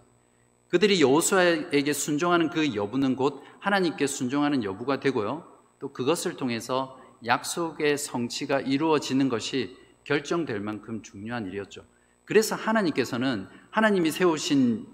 그들이 0.71 1.01
여호수아에게 1.01 1.91
순종하는 1.91 2.49
그 2.49 2.75
여부는 2.75 3.17
곧 3.17 3.43
하나님께 3.59 4.07
순종하는 4.07 4.63
여부가 4.63 5.01
되고요. 5.01 5.45
또 5.79 5.91
그것을 5.91 6.37
통해서 6.37 6.97
약속의 7.25 7.97
성취가 7.97 8.61
이루어지는 8.61 9.27
것이 9.27 9.75
결정될 10.05 10.61
만큼 10.61 11.03
중요한 11.03 11.45
일이었죠. 11.45 11.83
그래서 12.23 12.55
하나님께서는 12.55 13.47
하나님이 13.69 14.11
세우신 14.11 14.87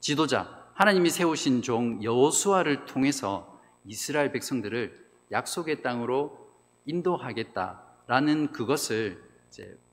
지도자, 0.00 0.68
하나님이 0.74 1.10
세우신 1.10 1.62
종 1.62 2.02
여호수아를 2.02 2.86
통해서 2.86 3.60
이스라엘 3.86 4.32
백성들을 4.32 4.98
약속의 5.30 5.82
땅으로 5.82 6.50
인도하겠다라는 6.86 8.50
그것을 8.50 9.22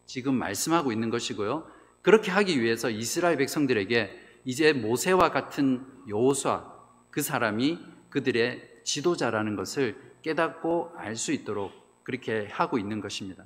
지금 0.08 0.34
말씀하고 0.34 0.92
있는 0.92 1.12
것이고요. 1.12 1.68
그렇게 2.02 2.32
하기 2.32 2.60
위해서 2.60 2.90
이스라엘 2.90 3.38
백성들에게 3.38 4.26
이제 4.48 4.72
모세와 4.72 5.32
같은 5.32 5.86
여호수아 6.08 6.74
그 7.12 7.22
사람이 7.22 7.80
그들의 8.10 8.62
지도자라는 8.86 9.58
것을 9.58 9.98
깨닫고 10.22 10.94
알 10.96 11.18
수 11.18 11.34
있도록 11.34 11.74
그렇게 12.04 12.48
하고 12.50 12.78
있는 12.78 13.02
것입니다. 13.02 13.44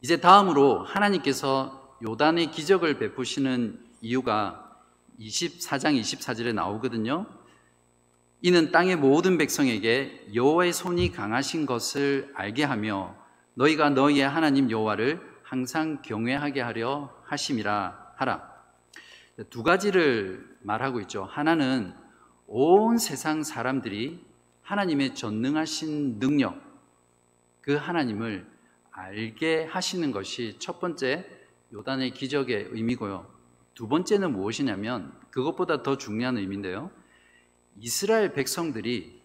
이제 0.00 0.20
다음으로 0.20 0.82
하나님께서 0.82 1.96
요단의 2.02 2.50
기적을 2.50 2.98
베푸시는 2.98 3.78
이유가 4.00 4.76
24장 5.20 6.00
24절에 6.00 6.52
나오거든요. 6.52 7.26
이는 8.40 8.72
땅의 8.72 8.96
모든 8.96 9.38
백성에게 9.38 10.30
여호와의 10.34 10.72
손이 10.72 11.12
강하신 11.12 11.66
것을 11.66 12.32
알게 12.34 12.64
하며 12.64 13.14
너희가 13.54 13.90
너희의 13.90 14.28
하나님 14.28 14.68
여호와를 14.68 15.20
항상 15.44 16.02
경외하게 16.02 16.60
하려 16.60 17.14
하심이라 17.26 18.14
하라. 18.16 18.51
두 19.48 19.62
가지를 19.62 20.58
말하고 20.60 21.00
있죠. 21.02 21.24
하나는 21.24 21.94
온 22.46 22.98
세상 22.98 23.42
사람들이 23.42 24.24
하나님의 24.62 25.14
전능하신 25.14 26.18
능력, 26.18 26.60
그 27.60 27.74
하나님을 27.74 28.46
알게 28.90 29.64
하시는 29.64 30.12
것이 30.12 30.56
첫 30.58 30.80
번째 30.80 31.26
요단의 31.72 32.12
기적의 32.12 32.68
의미고요. 32.70 33.26
두 33.74 33.88
번째는 33.88 34.32
무엇이냐면 34.32 35.12
그것보다 35.30 35.82
더 35.82 35.96
중요한 35.96 36.36
의미인데요. 36.36 36.90
이스라엘 37.80 38.34
백성들이 38.34 39.22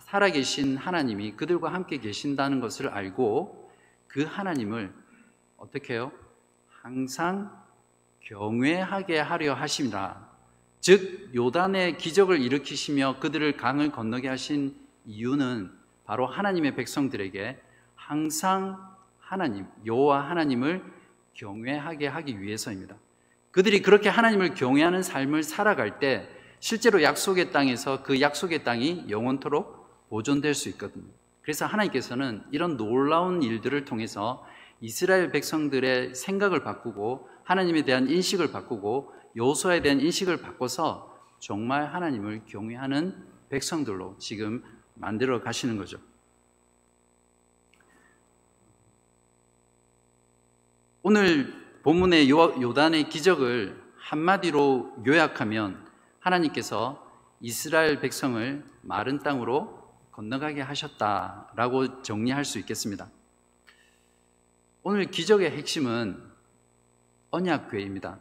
살아계신 0.00 0.76
하나님이 0.78 1.32
그들과 1.32 1.72
함께 1.72 1.98
계신다는 1.98 2.60
것을 2.60 2.88
알고 2.88 3.70
그 4.06 4.22
하나님을 4.22 4.94
어떻게 5.58 5.94
해요? 5.94 6.10
항상 6.68 7.65
경외하게 8.26 9.20
하려 9.20 9.54
하십니다. 9.54 10.28
즉 10.80 11.30
요단의 11.34 11.96
기적을 11.96 12.40
일으키시며 12.40 13.20
그들을 13.20 13.56
강을 13.56 13.92
건너게 13.92 14.28
하신 14.28 14.74
이유는 15.04 15.70
바로 16.04 16.26
하나님의 16.26 16.74
백성들에게 16.74 17.60
항상 17.94 18.78
하나님 19.18 19.66
여호와 19.84 20.28
하나님을 20.28 20.82
경외하게 21.34 22.08
하기 22.08 22.40
위해서입니다. 22.40 22.96
그들이 23.52 23.80
그렇게 23.82 24.08
하나님을 24.08 24.54
경외하는 24.54 25.02
삶을 25.02 25.42
살아갈 25.44 26.00
때 26.00 26.28
실제로 26.58 27.02
약속의 27.02 27.52
땅에서 27.52 28.02
그 28.02 28.20
약속의 28.20 28.64
땅이 28.64 29.06
영원토록 29.08 30.08
보존될 30.08 30.54
수 30.54 30.68
있거든요. 30.70 31.06
그래서 31.42 31.64
하나님께서는 31.64 32.42
이런 32.50 32.76
놀라운 32.76 33.42
일들을 33.42 33.84
통해서 33.84 34.44
이스라엘 34.80 35.30
백성들의 35.30 36.14
생각을 36.14 36.64
바꾸고 36.64 37.35
하나님에 37.46 37.82
대한 37.82 38.08
인식을 38.08 38.50
바꾸고 38.50 39.14
요소에 39.36 39.80
대한 39.80 40.00
인식을 40.00 40.38
바꿔서 40.38 41.16
정말 41.38 41.86
하나님을 41.86 42.44
경외하는 42.46 43.24
백성들로 43.50 44.16
지금 44.18 44.64
만들어 44.94 45.40
가시는 45.40 45.76
거죠. 45.76 45.98
오늘 51.02 51.54
본문의 51.84 52.28
요단의 52.28 53.08
기적을 53.10 53.80
한마디로 53.96 55.04
요약하면 55.06 55.86
하나님께서 56.18 57.08
이스라엘 57.40 58.00
백성을 58.00 58.64
마른 58.82 59.20
땅으로 59.20 59.86
건너가게 60.10 60.62
하셨다라고 60.62 62.02
정리할 62.02 62.44
수 62.44 62.58
있겠습니다. 62.58 63.08
오늘 64.82 65.04
기적의 65.12 65.52
핵심은 65.52 66.35
언약궤입니다. 67.36 68.18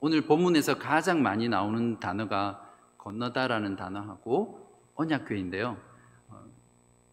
오늘 0.00 0.22
본문에서 0.22 0.78
가장 0.78 1.22
많이 1.22 1.48
나오는 1.48 2.00
단어가 2.00 2.60
건너다라는 2.98 3.76
단어하고 3.76 4.68
언약궤인데요. 4.96 5.76
어, 6.30 6.44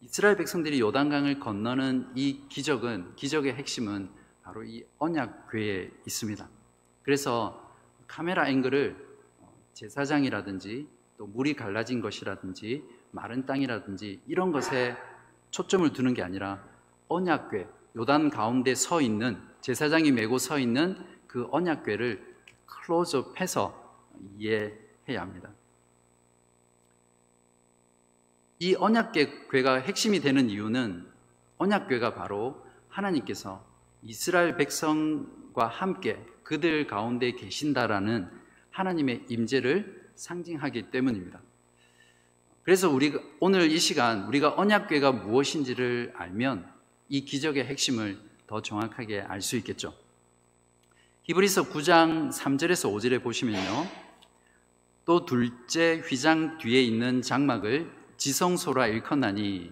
이스라엘 0.01 0.35
백성들이 0.37 0.79
요단강을 0.79 1.39
건너는 1.39 2.13
이 2.15 2.47
기적은 2.49 3.15
기적의 3.15 3.53
핵심은 3.53 4.09
바로 4.41 4.63
이 4.63 4.83
언약궤에 4.97 5.91
있습니다. 6.07 6.49
그래서 7.03 7.71
카메라 8.07 8.49
앵글을 8.49 8.97
어, 9.41 9.53
제사장이라든지 9.73 10.87
또 11.19 11.27
물이 11.27 11.53
갈라진 11.53 12.01
것이라든지 12.01 12.83
마른 13.11 13.45
땅이라든지 13.45 14.23
이런 14.25 14.51
것에 14.51 14.97
초점을 15.51 15.93
두는 15.93 16.15
게 16.15 16.23
아니라 16.23 16.63
언약궤 17.07 17.67
요단 17.97 18.31
가운데 18.31 18.73
서 18.73 18.99
있는 18.99 19.52
제사장이 19.63 20.11
메고 20.11 20.37
서 20.37 20.59
있는 20.59 20.97
그 21.25 21.47
언약궤를 21.49 22.35
클로즈업해서 22.65 23.97
이해해야 24.37 25.21
합니다. 25.21 25.49
이 28.59 28.75
언약궤가 28.75 29.75
핵심이 29.75 30.19
되는 30.19 30.49
이유는 30.49 31.07
언약궤가 31.59 32.13
바로 32.13 32.61
하나님께서 32.89 33.65
이스라엘 34.01 34.57
백성과 34.57 35.67
함께 35.67 36.21
그들 36.43 36.85
가운데 36.85 37.31
계신다라는 37.31 38.29
하나님의 38.69 39.27
임재를 39.29 40.09
상징하기 40.15 40.91
때문입니다. 40.91 41.39
그래서 42.63 42.89
우리가 42.89 43.21
오늘 43.39 43.71
이 43.71 43.79
시간 43.79 44.25
우리가 44.27 44.55
언약궤가 44.57 45.13
무엇인지를 45.13 46.11
알면 46.17 46.69
이 47.07 47.23
기적의 47.23 47.63
핵심을 47.63 48.32
더 48.47 48.61
정확하게 48.61 49.21
알 49.21 49.41
수 49.41 49.55
있겠죠. 49.57 49.93
히브리서 51.23 51.69
9장 51.69 52.31
3절에서 52.31 52.93
5절에 52.93 53.23
보시면요. 53.23 53.87
또 55.05 55.25
둘째 55.25 56.01
휘장 56.05 56.57
뒤에 56.57 56.81
있는 56.81 57.21
장막을 57.21 57.91
지성소라 58.17 58.87
일컫나니 58.87 59.71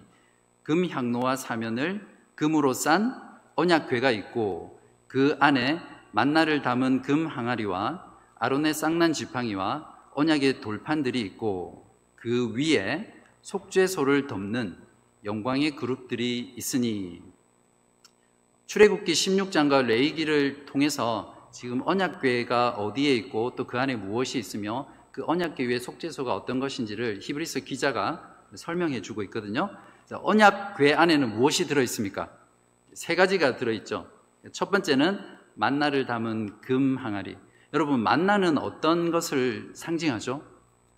금 0.62 0.88
향로와 0.88 1.36
사면을 1.36 2.06
금으로 2.34 2.72
싼 2.72 3.14
언약궤가 3.54 4.10
있고 4.10 4.80
그 5.06 5.36
안에 5.40 5.80
만나를 6.12 6.62
담은 6.62 7.02
금 7.02 7.26
항아리와 7.26 8.12
아론의 8.36 8.74
쌍난 8.74 9.12
지팡이와 9.12 10.10
언약의 10.14 10.60
돌판들이 10.60 11.20
있고 11.20 11.86
그 12.16 12.54
위에 12.54 13.12
속죄소를 13.42 14.26
덮는 14.26 14.76
영광의 15.24 15.76
그룹들이 15.76 16.54
있으니 16.56 17.22
출애굽기 18.72 19.12
16장과 19.12 19.84
레이기를 19.84 20.64
통해서 20.64 21.50
지금 21.52 21.82
언약궤가 21.84 22.70
어디에 22.70 23.14
있고 23.16 23.54
또 23.54 23.66
그 23.66 23.78
안에 23.78 23.96
무엇이 23.96 24.38
있으며 24.38 24.88
그 25.10 25.22
언약궤 25.26 25.66
위에 25.68 25.78
속죄소가 25.78 26.34
어떤 26.34 26.58
것인지를 26.58 27.18
히브리서 27.20 27.60
기자가 27.60 28.34
설명해 28.54 29.02
주고 29.02 29.22
있거든요. 29.24 29.68
언약궤 30.10 30.94
안에는 30.94 31.36
무엇이 31.36 31.66
들어 31.66 31.82
있습니까? 31.82 32.30
세 32.94 33.14
가지가 33.14 33.56
들어 33.56 33.72
있죠. 33.72 34.10
첫 34.52 34.70
번째는 34.70 35.20
만나를 35.52 36.06
담은 36.06 36.62
금 36.62 36.96
항아리. 36.96 37.36
여러분 37.74 38.00
만나는 38.00 38.56
어떤 38.56 39.10
것을 39.10 39.72
상징하죠? 39.74 40.42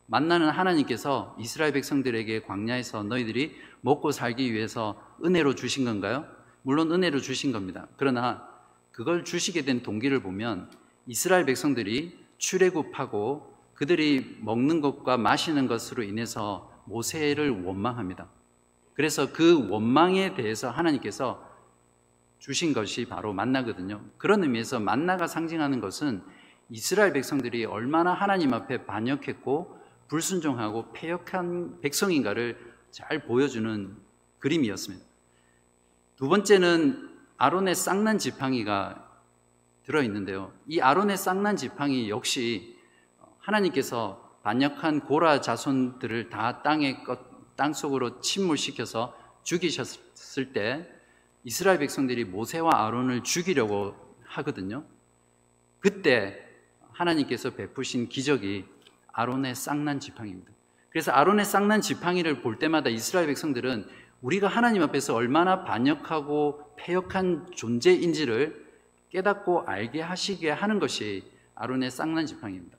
만나는 0.07 0.49
하나님께서 0.49 1.37
이스라엘 1.41 1.73
백성들에게 1.73 2.43
광야에서 2.43 3.03
너희들이 3.03 3.57
먹고 3.81 4.13
살기 4.13 4.53
위해서 4.53 4.95
은혜로 5.25 5.57
주신 5.57 5.85
건가요? 5.85 6.25
물론 6.67 6.91
은혜로 6.91 7.21
주신 7.21 7.53
겁니다. 7.53 7.87
그러나 7.99 8.49
그걸 8.91 9.23
주시게 9.23 9.63
된 9.63 9.83
동기를 9.83 10.21
보면 10.21 10.71
이스라엘 11.07 11.45
백성들이 11.45 12.19
출애굽하고 12.39 13.55
그들이 13.75 14.39
먹는 14.41 14.81
것과 14.81 15.19
마시는 15.19 15.67
것으로 15.67 16.03
인해서 16.03 16.73
모세를 16.87 17.65
원망합니다. 17.65 18.29
그래서 18.95 19.31
그 19.31 19.69
원망에 19.69 20.35
대해서 20.35 20.71
하나님께서 20.71 21.53
주신 22.39 22.73
것이 22.73 23.05
바로 23.07 23.35
만나거든요. 23.35 24.01
그런 24.17 24.43
의미에서 24.43 24.81
만나가 24.81 25.27
상징하는 25.27 25.81
것은 25.81 26.23
이스라엘 26.71 27.13
백성들이 27.13 27.67
얼마나 27.67 28.15
하나님 28.15 28.55
앞에 28.55 28.87
반역했고 28.87 29.79
불순종하고 30.09 30.93
폐역한 30.93 31.81
백성인가를 31.83 32.57
잘 32.91 33.27
보여주는 33.27 33.97
그림이었습니다. 34.39 35.14
두 36.25 36.31
번째는 36.31 37.11
아론의 37.37 37.75
쌍난 37.75 38.17
지팡이가 38.17 39.11
들어 39.85 40.03
있는데요. 40.05 40.55
이 40.67 40.81
아론의 40.81 41.19
쌍난 41.19 41.59
지팡이 41.59 42.09
역시 42.09 42.79
하나님께서 43.41 44.39
반역한 44.43 45.01
고라 45.01 45.43
자손들을 45.43 46.31
다 46.31 46.63
땅에 46.63 46.97
땅 47.57 47.75
속으로 47.75 48.23
침몰시켜서 48.23 49.15
죽이셨을 49.43 50.55
때 50.55 50.91
이스라엘 51.43 51.79
백성들이 51.79 52.25
모세와 52.25 52.87
아론을 52.87 53.23
죽이려고 53.23 53.95
하거든요. 54.25 54.83
그때 55.79 56.43
하나님께서 56.93 57.51
베푸신 57.51 58.09
기적이 58.09 58.65
아론의 59.13 59.55
쌍난 59.55 60.01
지팡이입니다. 60.01 60.51
그래서 60.89 61.13
아론의 61.13 61.45
쌍난 61.45 61.83
지팡이를 61.83 62.41
볼 62.41 62.59
때마다 62.59 62.89
이스라엘 62.89 63.27
백성들은 63.27 63.87
우리가 64.25 64.49
하나님 64.49 64.83
앞에서 64.83 65.15
얼마나 65.15 65.65
반역하고 65.65 66.75
패역한 66.77 67.49
존재인지를 67.55 68.65
깨닫고 69.11 69.65
알게 69.67 70.01
하시게 70.01 70.49
하는 70.49 70.79
것이 70.79 71.31
아론의 71.55 71.91
쌍난 71.91 72.25
지팡이입니다. 72.25 72.79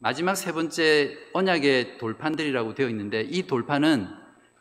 마지막 0.00 0.34
세 0.34 0.50
번째 0.50 1.16
언약의 1.32 1.98
돌판들이라고 1.98 2.74
되어 2.74 2.88
있는데 2.88 3.20
이 3.20 3.46
돌판은 3.46 4.08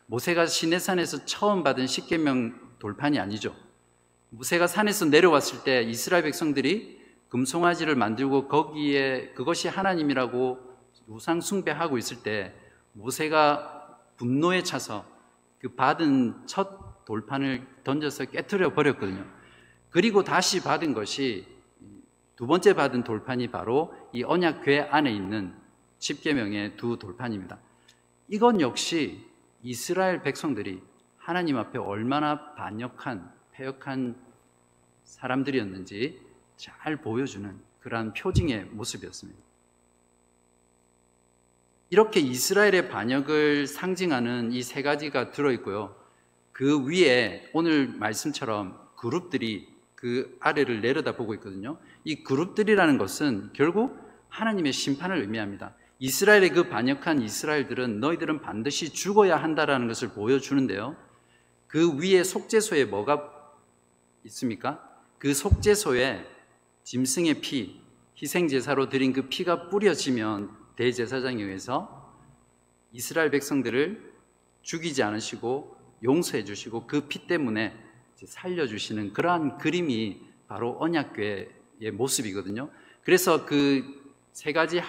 모세가 0.06 0.46
시내산에서 0.46 1.26
처음 1.26 1.64
받은 1.64 1.88
십계명 1.88 2.60
돌판이 2.78 3.18
아니죠. 3.18 3.56
모세가 4.30 4.68
산에서 4.68 5.06
내려왔을 5.06 5.64
때 5.64 5.82
이스라엘 5.82 6.24
백성들이 6.26 7.02
금송아지를 7.30 7.96
만들고 7.96 8.50
거기에 8.50 9.32
그것이 9.34 9.68
하나님이라고 9.68 10.60
우상 11.08 11.42
숭배하고 11.42 11.98
있을 11.98 12.22
때 12.22 12.54
모세가 12.92 13.98
분노에 14.18 14.62
차서 14.62 15.13
그 15.64 15.70
받은 15.76 16.46
첫 16.46 17.06
돌판을 17.06 17.66
던져서 17.86 18.26
깨뜨려 18.26 18.74
버렸거든요. 18.74 19.26
그리고 19.90 20.22
다시 20.22 20.62
받은 20.62 20.94
것이 20.94 21.48
두 22.36 22.48
번째 22.48 22.74
받은 22.74 23.06
돌판이 23.06 23.48
바로 23.50 23.96
이 24.12 24.24
언약궤 24.24 24.82
안에 24.92 25.10
있는 25.10 25.56
십계명의 26.00 26.76
두 26.76 27.00
돌판입니다. 27.00 27.60
이건 28.28 28.60
역시 28.60 29.26
이스라엘 29.62 30.22
백성들이 30.22 30.82
하나님 31.18 31.56
앞에 31.58 31.80
얼마나 31.80 32.54
반역한 32.56 33.32
패역한 33.54 34.18
사람들이었는지 35.06 36.20
잘 36.58 36.98
보여주는 36.98 37.58
그러한 37.80 38.14
표징의 38.14 38.66
모습이었습니다. 38.66 39.40
이렇게 41.94 42.20
이스라엘의 42.20 42.90
반역을 42.90 43.68
상징하는 43.68 44.52
이 44.52 44.64
세 44.64 44.82
가지가 44.82 45.30
들어있고요. 45.30 45.96
그 46.52 46.88
위에 46.88 47.52
오늘 47.54 47.88
말씀처럼 47.88 48.80
그룹들이 48.96 49.68
그 49.94 50.36
아래를 50.40 50.82
내려다보고 50.82 51.36
있거든요. 51.36 51.78
이 52.04 52.24
그룹들이라는 52.24 52.98
것은 52.98 53.52
결국 53.54 53.96
하나님의 54.30 54.74
심판을 54.74 55.22
의미합니다. 55.22 55.76
이스라엘의 56.00 56.50
그 56.50 56.68
반역한 56.68 57.22
이스라엘들은 57.22 58.00
너희들은 58.00 58.42
반드시 58.42 58.90
죽어야 58.92 59.38
한다라는 59.38 59.88
것을 59.88 60.10
보여주는데요. 60.10 60.96
그 61.68 62.00
위에 62.00 62.24
속죄소에 62.24 62.86
뭐가 62.86 63.30
있습니까? 64.24 64.84
그 65.20 65.36
속죄소에 65.36 66.26
짐승의 66.86 67.42
피, 67.42 67.80
희생제사로 68.20 68.90
드린 68.90 69.14
그 69.14 69.28
피가 69.30 69.70
뿌려지면 69.70 70.63
대제사장에 70.76 71.42
의해서 71.44 72.14
이스라엘 72.92 73.32
백성들을 73.32 74.14
죽이지 74.62 75.04
않으시고 75.04 75.78
용서해 76.04 76.44
주시고 76.44 76.88
그 76.88 77.08
피 77.08 77.28
때문에 77.28 77.78
살려 78.26 78.68
주시는 78.68 79.14
그러한 79.14 79.58
그림이 79.58 80.22
바로 80.48 80.78
언약궤의 80.80 81.92
모습이거든요. 81.94 82.70
그래서 83.04 83.46
그 83.46 84.04
세 84.34 84.52
가지 84.52 84.82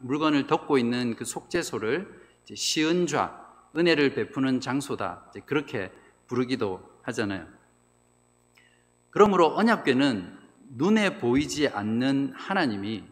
물건을 0.00 0.48
덮고 0.48 0.76
있는 0.76 1.14
그 1.14 1.24
속죄소를 1.24 2.20
시은좌, 2.52 3.46
은혜를 3.76 4.14
베푸는 4.14 4.60
장소다. 4.60 5.32
그렇게 5.46 5.92
부르기도 6.26 6.82
하잖아요. 7.02 7.46
그러므로 9.10 9.56
언약궤는 9.56 10.36
눈에 10.70 11.18
보이지 11.18 11.68
않는 11.68 12.32
하나님이 12.34 13.04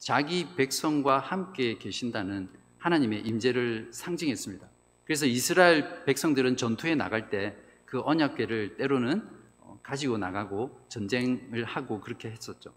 자기 0.00 0.48
백성과 0.56 1.20
함께 1.20 1.78
계신다는 1.78 2.48
하나님의 2.78 3.20
임재를 3.20 3.90
상징했습니다. 3.92 4.66
그래서 5.04 5.26
이스라엘 5.26 6.04
백성들은 6.04 6.56
전투에 6.56 6.96
나갈 6.96 7.30
때 7.30 7.70
그 7.90 8.00
언약궤를 8.04 8.76
때로는 8.76 9.28
어, 9.58 9.80
가지고 9.82 10.16
나가고 10.16 10.80
전쟁을 10.88 11.64
하고 11.64 12.00
그렇게 12.00 12.30
했었죠. 12.30 12.72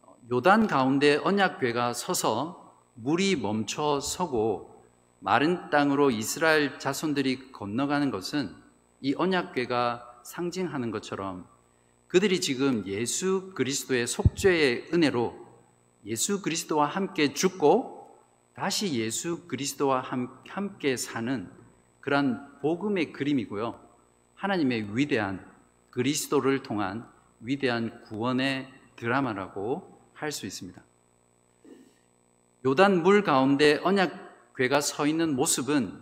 어, 0.00 0.16
요단 0.30 0.66
가운데 0.66 1.16
언약궤가 1.16 1.92
서서 1.92 2.74
물이 2.94 3.36
멈춰 3.36 4.00
서고 4.00 4.82
마른 5.18 5.68
땅으로 5.68 6.10
이스라엘 6.10 6.78
자손들이 6.78 7.52
건너가는 7.52 8.10
것은 8.10 8.56
이 9.02 9.14
언약궤가 9.14 10.22
상징하는 10.24 10.90
것처럼 10.90 11.46
그들이 12.12 12.42
지금 12.42 12.86
예수 12.86 13.52
그리스도의 13.54 14.06
속죄의 14.06 14.90
은혜로 14.92 15.34
예수 16.04 16.42
그리스도와 16.42 16.84
함께 16.84 17.32
죽고 17.32 18.18
다시 18.54 18.92
예수 19.00 19.48
그리스도와 19.48 20.04
함께 20.46 20.98
사는 20.98 21.50
그러한 22.00 22.60
복음의 22.60 23.14
그림이고요. 23.14 23.80
하나님의 24.34 24.94
위대한 24.94 25.42
그리스도를 25.88 26.62
통한 26.62 27.08
위대한 27.40 28.02
구원의 28.02 28.70
드라마라고 28.96 29.98
할 30.12 30.32
수 30.32 30.44
있습니다. 30.44 30.82
요단 32.66 33.02
물 33.02 33.24
가운데 33.24 33.80
언약궤가 33.82 34.82
서 34.82 35.06
있는 35.06 35.34
모습은 35.34 35.98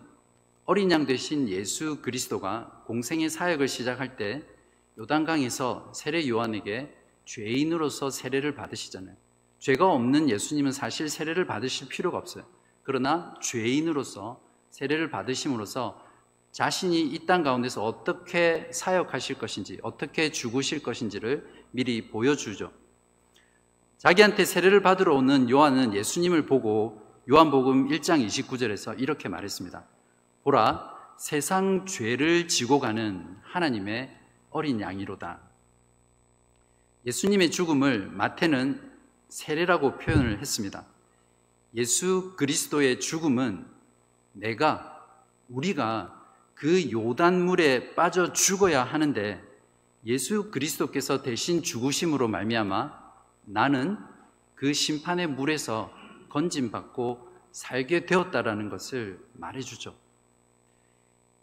어린 0.65 0.91
양 0.91 1.05
되신 1.05 1.47
예수 1.47 2.01
그리스도가 2.01 2.83
공생의 2.85 3.29
사역을 3.29 3.69
시작할 3.69 4.17
때 4.17 4.43
요단강에서 5.01 5.91
세례 5.95 6.27
요한에게 6.27 6.93
죄인으로서 7.25 8.09
세례를 8.09 8.53
받으시잖아요. 8.53 9.15
죄가 9.59 9.91
없는 9.91 10.29
예수님은 10.29 10.71
사실 10.71 11.09
세례를 11.09 11.45
받으실 11.45 11.87
필요가 11.87 12.17
없어요. 12.17 12.45
그러나 12.83 13.33
죄인으로서 13.41 14.41
세례를 14.69 15.09
받으심으로써 15.09 16.03
자신이 16.51 17.01
이 17.01 17.25
땅 17.25 17.43
가운데서 17.43 17.83
어떻게 17.83 18.69
사역하실 18.71 19.37
것인지, 19.37 19.79
어떻게 19.83 20.31
죽으실 20.31 20.83
것인지를 20.83 21.47
미리 21.71 22.09
보여주죠. 22.09 22.71
자기한테 23.97 24.45
세례를 24.45 24.81
받으러 24.81 25.15
오는 25.15 25.49
요한은 25.49 25.93
예수님을 25.93 26.45
보고 26.45 27.01
요한복음 27.29 27.87
1장 27.89 28.25
29절에서 28.25 28.99
이렇게 28.99 29.29
말했습니다. 29.29 29.85
보라, 30.43 30.91
세상 31.17 31.85
죄를 31.85 32.47
지고 32.47 32.79
가는 32.79 33.37
하나님의 33.43 34.20
어린 34.51 34.79
양이로다. 34.79 35.39
예수님의 37.05 37.49
죽음을 37.51 38.09
마태는 38.09 38.91
세례라고 39.29 39.97
표현을 39.97 40.39
했습니다. 40.39 40.85
예수 41.73 42.35
그리스도의 42.35 42.99
죽음은 42.99 43.65
내가 44.33 45.07
우리가 45.49 46.21
그 46.53 46.91
요단물에 46.91 47.95
빠져 47.95 48.33
죽어야 48.33 48.83
하는데 48.83 49.41
예수 50.05 50.51
그리스도께서 50.51 51.23
대신 51.23 51.63
죽으심으로 51.63 52.27
말미암아 52.27 53.01
나는 53.45 53.97
그 54.55 54.73
심판의 54.73 55.27
물에서 55.27 55.91
건짐받고 56.29 57.29
살게 57.51 58.05
되었다라는 58.05 58.69
것을 58.69 59.19
말해주죠. 59.33 59.95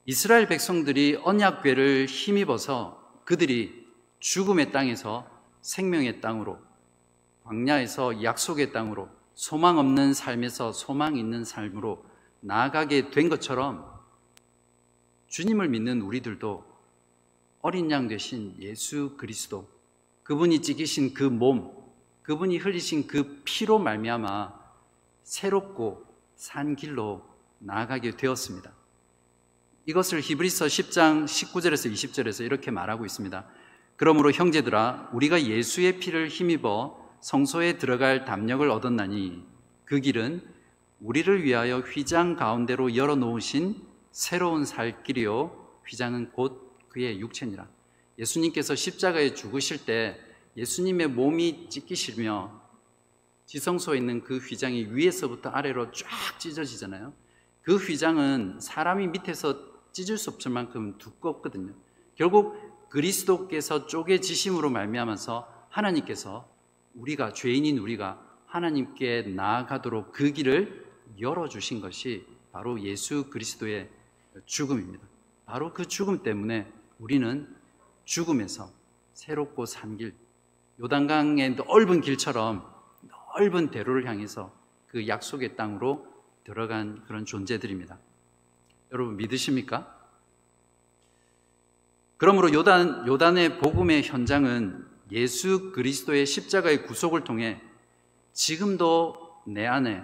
이스라엘 0.07 0.47
백성들이 0.49 1.19
언약궤를 1.23 2.07
힘입어서 2.07 2.98
그들이 3.29 3.87
죽음의 4.21 4.73
땅에서 4.73 5.29
생명의 5.61 6.23
땅으로 6.23 6.59
광야에서 7.45 8.23
약속의 8.23 8.73
땅으로 8.73 9.11
소망 9.35 9.77
없는 9.77 10.15
삶에서 10.15 10.73
소망 10.73 11.19
있는 11.19 11.45
삶으로 11.45 12.03
나아가게 12.41 13.11
된 13.11 13.29
것처럼 13.29 13.85
주님을 15.27 15.69
믿는 15.69 16.01
우리들도 16.01 16.65
어린 17.61 17.91
양 17.91 18.09
되신 18.09 18.57
예수 18.61 19.15
그리스도 19.19 19.69
그분이 20.23 20.63
찍이신 20.63 21.13
그 21.13 21.23
몸, 21.23 21.71
그분이 22.23 22.57
흘리신 22.57 23.09
그 23.09 23.43
피로 23.45 23.79
말미암아 23.79 24.55
새롭고 25.25 26.07
산 26.35 26.77
길로 26.77 27.29
나아가게 27.59 28.13
되었습니다. 28.13 28.78
이것을 29.89 30.21
히브리서 30.21 30.67
10장 30.67 31.25
19절에서 31.25 31.91
20절에서 31.91 32.45
이렇게 32.45 32.71
말하고 32.71 33.07
있습니다. 33.07 33.47
그러므로 33.97 34.31
형제들아 34.31 35.09
우리가 35.15 35.43
예수의 35.45 35.99
피를 35.99 36.29
힘입어 36.29 37.17
성소에 37.23 37.79
들어갈 37.79 38.27
담력을 38.27 38.69
얻었나니 38.71 39.43
그 39.87 40.01
길은 40.01 40.43
우리를 41.01 41.43
위하여 41.43 41.79
휘장 41.79 42.37
가운데로 42.37 42.97
열어 42.97 43.15
놓으신 43.15 43.77
새로운 44.11 44.67
살 44.67 45.03
길이요 45.05 45.81
휘장은 45.89 46.33
곧 46.33 46.77
그의 46.91 47.19
육체니라. 47.21 47.67
예수님께서 48.19 48.75
십자가에 48.75 49.33
죽으실 49.33 49.87
때 49.87 50.21
예수님의 50.59 51.09
몸이 51.09 51.71
찢기시며 51.71 52.61
지성소에 53.47 53.97
있는 53.97 54.23
그 54.23 54.37
휘장이 54.37 54.89
위에서부터 54.91 55.49
아래로 55.49 55.93
쫙 55.93 56.39
찢어지잖아요. 56.39 57.15
그 57.63 57.77
휘장은 57.77 58.61
사람이 58.61 59.07
밑에서 59.07 59.78
찢을 59.93 60.19
수 60.19 60.31
없을 60.31 60.51
만큼 60.51 60.97
두껍거든요. 60.99 61.73
결국 62.15 62.89
그리스도께서 62.89 63.87
쪼개지심으로 63.87 64.71
말미암아서 64.71 65.67
하나님께서 65.69 66.49
우리가 66.95 67.33
죄인인 67.33 67.79
우리가 67.79 68.21
하나님께 68.47 69.23
나아가도록 69.35 70.13
그 70.13 70.33
길을 70.33 70.87
열어 71.21 71.49
주신 71.49 71.81
것이 71.81 72.27
바로 72.53 72.81
예수 72.81 73.31
그리스도의 73.31 73.91
죽음입니다. 74.47 75.07
바로 75.47 75.73
그 75.73 75.87
죽음 75.87 76.23
때문에 76.23 76.71
우리는 76.99 77.55
죽음에서 78.05 78.71
새롭고 79.13 79.67
산 79.67 79.97
길, 79.97 80.15
요단강의 80.81 81.57
넓은 81.57 82.01
길처럼 82.01 82.65
넓은 83.37 83.71
대로를 83.71 84.07
향해서 84.07 84.53
그 84.87 85.07
약속의 85.07 85.57
땅으로 85.57 86.07
들어간 86.45 87.05
그런 87.05 87.25
존재들입니다. 87.25 87.99
여러분 88.93 89.17
믿으십니까? 89.17 89.95
그러므로 92.17 92.53
요단, 92.53 93.07
요단의 93.07 93.59
복음의 93.59 94.03
현장은 94.03 94.87
예수 95.13 95.73
그리스도의 95.73 96.27
십자가의 96.27 96.85
구속을 96.85 97.25
통해 97.25 97.61
지금도 98.33 99.43
내 99.47 99.67
안에 99.67 100.03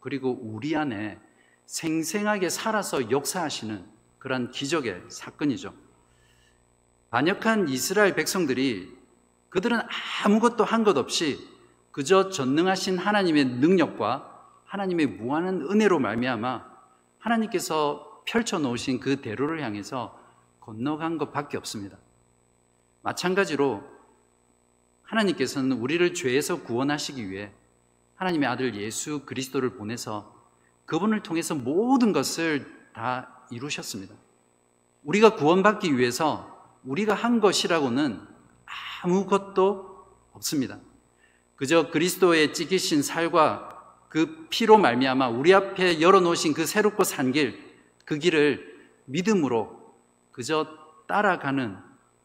그리고 0.00 0.38
우리 0.42 0.74
안에 0.74 1.18
생생하게 1.66 2.48
살아서 2.48 3.10
역사하시는 3.10 3.84
그러한 4.18 4.50
기적의 4.50 5.02
사건이죠. 5.08 5.74
반역한 7.10 7.68
이스라엘 7.68 8.14
백성들이 8.14 8.96
그들은 9.50 9.80
아무것도 10.24 10.64
한 10.64 10.84
것 10.84 10.96
없이 10.96 11.38
그저 11.92 12.30
전능하신 12.30 12.98
하나님의 12.98 13.44
능력과 13.44 14.46
하나님의 14.64 15.06
무한한 15.06 15.62
은혜로 15.62 15.98
말미암아 15.98 16.64
하나님께서 17.18 18.09
펼쳐 18.30 18.60
놓으신 18.60 19.00
그 19.00 19.20
대로를 19.20 19.60
향해서 19.60 20.16
건너간 20.60 21.18
것밖에 21.18 21.56
없습니다. 21.56 21.98
마찬가지로 23.02 23.82
하나님께서는 25.02 25.72
우리를 25.72 26.14
죄에서 26.14 26.62
구원하시기 26.62 27.28
위해 27.28 27.50
하나님의 28.14 28.48
아들 28.48 28.76
예수 28.76 29.26
그리스도를 29.26 29.70
보내서 29.70 30.32
그분을 30.86 31.24
통해서 31.24 31.56
모든 31.56 32.12
것을 32.12 32.72
다 32.94 33.46
이루셨습니다. 33.50 34.14
우리가 35.02 35.34
구원받기 35.34 35.98
위해서 35.98 36.78
우리가 36.84 37.14
한 37.14 37.40
것이라고는 37.40 38.20
아무것도 39.02 40.06
없습니다. 40.34 40.78
그저 41.56 41.90
그리스도의 41.90 42.54
찢기신 42.54 43.02
살과 43.02 43.96
그 44.08 44.46
피로 44.50 44.78
말미암아 44.78 45.30
우리 45.30 45.52
앞에 45.52 46.00
열어놓으신 46.00 46.54
그 46.54 46.64
새롭고 46.64 47.02
산 47.02 47.32
길, 47.32 47.69
그 48.10 48.18
길을 48.18 48.76
믿음으로 49.04 49.94
그저 50.32 50.66
따라가는 51.06 51.76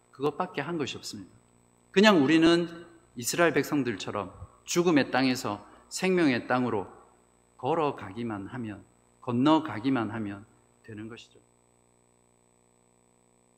그것밖에 0.09 0.59
한 0.59 0.79
것이 0.79 0.97
없습니다. 0.97 1.31
그냥 1.91 2.23
우리는 2.23 2.87
이스라엘 3.15 3.53
백성들처럼 3.53 4.33
죽음의 4.63 5.11
땅에서 5.11 5.63
생명의 5.89 6.47
땅으로 6.47 6.87
걸어가기만 7.57 8.47
하면, 8.47 8.83
건너가기만 9.21 10.09
하면 10.09 10.43
되는 10.81 11.07
것이죠. 11.07 11.37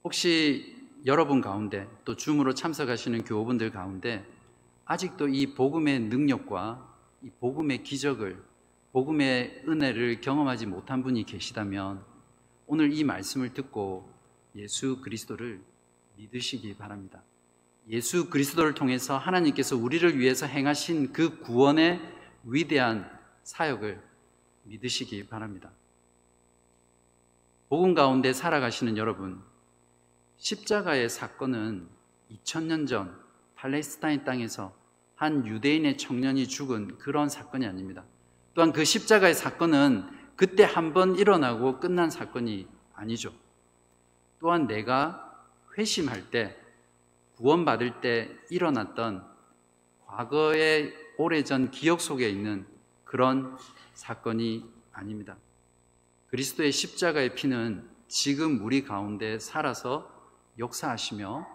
혹시 0.03 0.75
여러분 1.05 1.39
가운데 1.39 1.87
또 2.03 2.17
줌으로 2.17 2.53
참석하시는 2.53 3.23
교우분들 3.23 3.71
가운데 3.71 4.29
아직도 4.83 5.29
이 5.29 5.53
복음의 5.55 6.01
능력과 6.01 6.93
이 7.23 7.29
복음의 7.39 7.83
기적을 7.83 8.43
복음의 8.91 9.63
은혜를 9.65 10.19
경험하지 10.19 10.65
못한 10.65 11.03
분이 11.03 11.23
계시다면 11.23 12.16
오늘 12.69 12.91
이 12.91 13.05
말씀을 13.05 13.53
듣고 13.53 14.11
예수 14.55 14.99
그리스도를 15.01 15.61
믿으시기 16.17 16.75
바랍니다. 16.75 17.23
예수 17.89 18.29
그리스도를 18.29 18.73
통해서 18.73 19.17
하나님께서 19.17 19.77
우리를 19.77 20.19
위해서 20.19 20.45
행하신 20.45 21.13
그 21.13 21.39
구원의 21.39 22.01
위대한 22.43 23.09
사역을 23.43 24.01
믿으시기 24.63 25.27
바랍니다. 25.27 25.71
복음 27.69 27.93
가운데 27.93 28.33
살아가시는 28.33 28.97
여러분, 28.97 29.41
십자가의 30.35 31.09
사건은 31.09 31.87
2000년 32.31 32.85
전 32.85 33.17
팔레스타인 33.55 34.25
땅에서 34.25 34.75
한 35.15 35.47
유대인의 35.47 35.97
청년이 35.97 36.47
죽은 36.47 36.97
그런 36.97 37.29
사건이 37.29 37.65
아닙니다. 37.65 38.03
또한 38.53 38.73
그 38.73 38.83
십자가의 38.83 39.33
사건은 39.33 40.16
그때 40.37 40.63
한 40.63 40.93
번 40.93 41.15
일어나고 41.15 41.79
끝난 41.79 42.09
사건이 42.09 42.67
아니죠. 42.93 43.33
또한 44.39 44.67
내가 44.67 45.43
회심할 45.77 46.29
때, 46.29 46.55
구원받을 47.35 48.01
때 48.01 48.29
일어났던 48.49 49.25
과거의 50.05 50.93
오래전 51.17 51.71
기억 51.71 51.99
속에 52.01 52.29
있는 52.29 52.65
그런 53.03 53.57
사건이 53.95 54.63
아닙니다. 54.93 55.35
그리스도의 56.29 56.71
십자가의 56.71 57.35
피는 57.35 57.89
지금 58.07 58.63
우리 58.63 58.83
가운데 58.83 59.39
살아서 59.39 60.09
역사하시며 60.59 61.47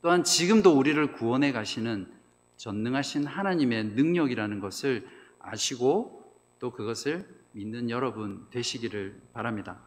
또한 0.00 0.24
지금도 0.24 0.76
우리를 0.76 1.12
구원해 1.12 1.52
가시는 1.52 2.10
전능하신 2.56 3.26
하나님의 3.26 3.84
능력이라는 3.84 4.60
것을 4.60 5.06
아시고 5.38 6.34
또 6.58 6.70
그것을 6.70 7.31
믿는 7.52 7.90
여러분 7.90 8.46
되시기를 8.50 9.20
바랍니다. 9.32 9.78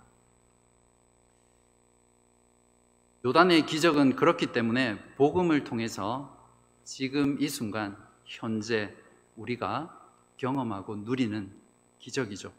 요단의 3.25 3.65
기적은 3.65 4.15
그렇기 4.15 4.47
때문에 4.47 4.99
복음을 5.15 5.63
통해서 5.63 6.35
지금 6.83 7.41
이 7.41 7.49
순간 7.49 7.97
현재 8.25 8.93
우리가 9.35 9.99
경험하고 10.37 10.97
누리는 10.97 11.51
기적이죠. 11.99 12.53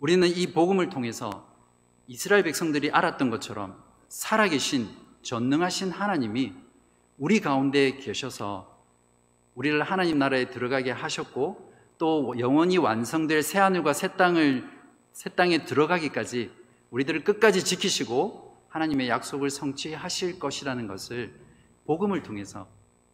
우리는 0.00 0.26
이 0.26 0.52
복음을 0.52 0.88
통해서 0.88 1.48
이스라엘 2.08 2.42
백성들이 2.42 2.90
알았던 2.90 3.30
것처럼 3.30 3.80
살아계신 4.08 4.88
전능하신 5.22 5.92
하나님이 5.92 6.52
우리 7.18 7.40
가운데 7.40 7.96
계셔서 7.98 8.84
우리를 9.54 9.80
하나님 9.82 10.18
나라에 10.18 10.50
들어가게 10.50 10.90
하셨고 10.90 11.71
또 11.98 12.34
영원히 12.38 12.78
완성될 12.78 13.42
새 13.42 13.58
하늘과 13.58 13.92
새 13.92 14.16
땅을 14.16 14.68
새 15.12 15.30
땅에 15.30 15.64
들어가기까지 15.64 16.50
우리들을 16.90 17.24
끝까지 17.24 17.64
지키시고 17.64 18.66
하나님의 18.68 19.08
약속을 19.08 19.50
성취하실 19.50 20.38
것이라는 20.38 20.86
것을 20.86 21.34
복음을 21.86 22.22
통해서 22.22 22.66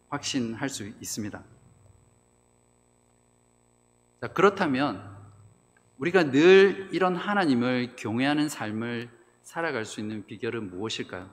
확신할 0.09 0.69
수 0.69 0.87
있습니다. 0.87 1.43
자, 4.21 4.27
그렇다면 4.27 5.17
우리가 5.97 6.31
늘 6.31 6.89
이런 6.91 7.15
하나님을 7.15 7.95
경외하는 7.95 8.49
삶을 8.49 9.09
살아갈 9.43 9.85
수 9.85 9.99
있는 9.99 10.25
비결은 10.25 10.69
무엇일까요? 10.69 11.29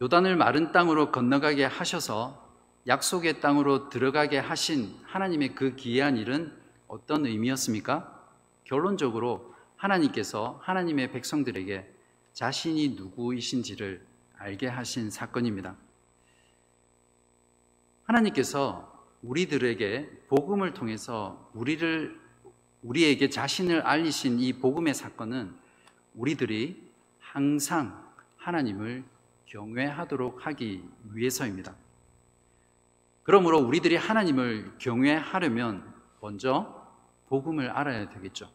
요단을 0.00 0.36
마른 0.36 0.72
땅으로 0.72 1.12
건너가게 1.12 1.64
하셔서 1.64 2.51
약속의 2.86 3.40
땅으로 3.40 3.88
들어가게 3.90 4.38
하신 4.38 4.96
하나님의 5.04 5.54
그 5.54 5.76
기이한 5.76 6.16
일은 6.16 6.52
어떤 6.88 7.26
의미였습니까? 7.26 8.28
결론적으로 8.64 9.54
하나님께서 9.76 10.60
하나님의 10.62 11.12
백성들에게 11.12 11.88
자신이 12.32 12.90
누구이신지를 12.90 14.04
알게 14.36 14.66
하신 14.66 15.10
사건입니다. 15.10 15.76
하나님께서 18.04 18.90
우리들에게 19.22 20.24
복음을 20.28 20.74
통해서 20.74 21.50
우리를 21.54 22.20
우리에게 22.82 23.30
자신을 23.30 23.82
알리신 23.82 24.40
이 24.40 24.54
복음의 24.54 24.94
사건은 24.94 25.54
우리들이 26.14 26.90
항상 27.20 28.12
하나님을 28.38 29.04
경외하도록 29.46 30.46
하기 30.46 30.82
위해서입니다. 31.12 31.76
그러므로 33.22 33.58
우리들이 33.58 33.96
하나님을 33.96 34.72
경외하려면 34.78 35.92
먼저 36.20 36.88
복음을 37.28 37.70
알아야 37.70 38.08
되겠죠. 38.08 38.50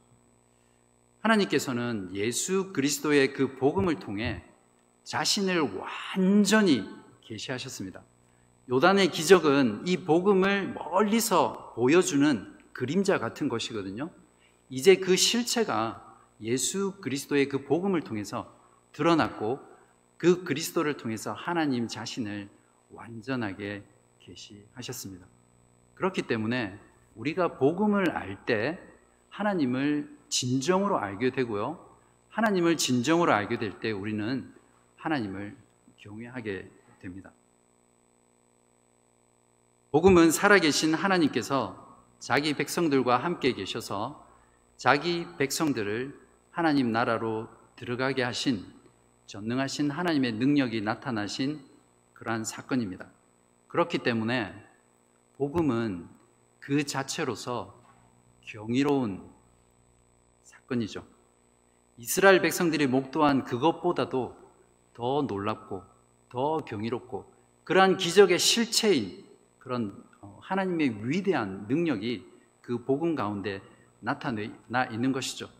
하나님께서는 1.21 2.09
예수 2.13 2.73
그리스도의 2.73 3.33
그 3.33 3.55
복음을 3.55 3.99
통해 3.99 4.43
자신을 5.03 5.61
완전히 6.15 6.87
계시하셨습니다. 7.21 8.03
요단의 8.69 9.11
기적은 9.11 9.87
이 9.87 9.97
복음을 9.97 10.73
멀리서 10.73 11.73
보여주는 11.75 12.57
그림자 12.73 13.17
같은 13.17 13.47
것이거든요. 13.47 14.09
이제 14.69 14.97
그 14.97 15.15
실체가 15.15 16.03
예수 16.41 16.95
그리스도의 17.01 17.47
그 17.47 17.63
복음을 17.63 18.01
통해서 18.01 18.53
드러났고 18.91 19.59
그 20.17 20.43
그리스도를 20.43 20.97
통해서 20.97 21.31
하나님 21.31 21.87
자신을 21.87 22.49
완전하게 22.91 23.83
계시하셨습니다. 24.27 25.25
그렇기 25.95 26.23
때문에 26.23 26.77
우리가 27.15 27.57
복음을 27.57 28.11
알 28.11 28.45
때 28.45 28.79
하나님을 29.29 30.17
진정으로 30.29 30.99
알게 30.99 31.31
되고요. 31.31 31.85
하나님을 32.29 32.77
진정으로 32.77 33.33
알게 33.33 33.57
될 33.57 33.79
때 33.79 33.91
우리는 33.91 34.53
하나님을 34.97 35.55
경외하게 35.97 36.69
됩니다. 36.99 37.31
복음은 39.91 40.31
살아계신 40.31 40.93
하나님께서 40.93 41.85
자기 42.19 42.53
백성들과 42.53 43.17
함께 43.17 43.53
계셔서 43.53 44.27
자기 44.75 45.25
백성들을 45.37 46.19
하나님 46.51 46.91
나라로 46.91 47.47
들어가게 47.75 48.23
하신 48.23 48.65
전능하신 49.27 49.91
하나님의 49.91 50.33
능력이 50.33 50.81
나타나신 50.81 51.63
그러한 52.13 52.43
사건입니다. 52.43 53.09
그렇기 53.77 53.99
때문에 53.99 54.55
복음은 55.37 56.09
그 56.57 56.83
자체로서 56.83 57.79
경이로운 58.41 59.21
사건이죠. 60.41 61.05
이스라엘 61.97 62.41
백성들이 62.41 62.87
목도한 62.87 63.43
그것보다도 63.43 64.35
더 64.95 65.21
놀랍고 65.27 65.83
더 66.29 66.57
경이롭고 66.65 67.31
그러한 67.65 67.97
기적의 67.97 68.39
실체인 68.39 69.23
그런 69.59 70.03
어, 70.21 70.39
하나님의 70.41 71.07
위대한 71.07 71.67
능력이 71.67 72.25
그 72.61 72.83
복음 72.83 73.13
가운데 73.13 73.61
나타나 73.99 74.85
있는 74.85 75.11
것이죠. 75.11 75.51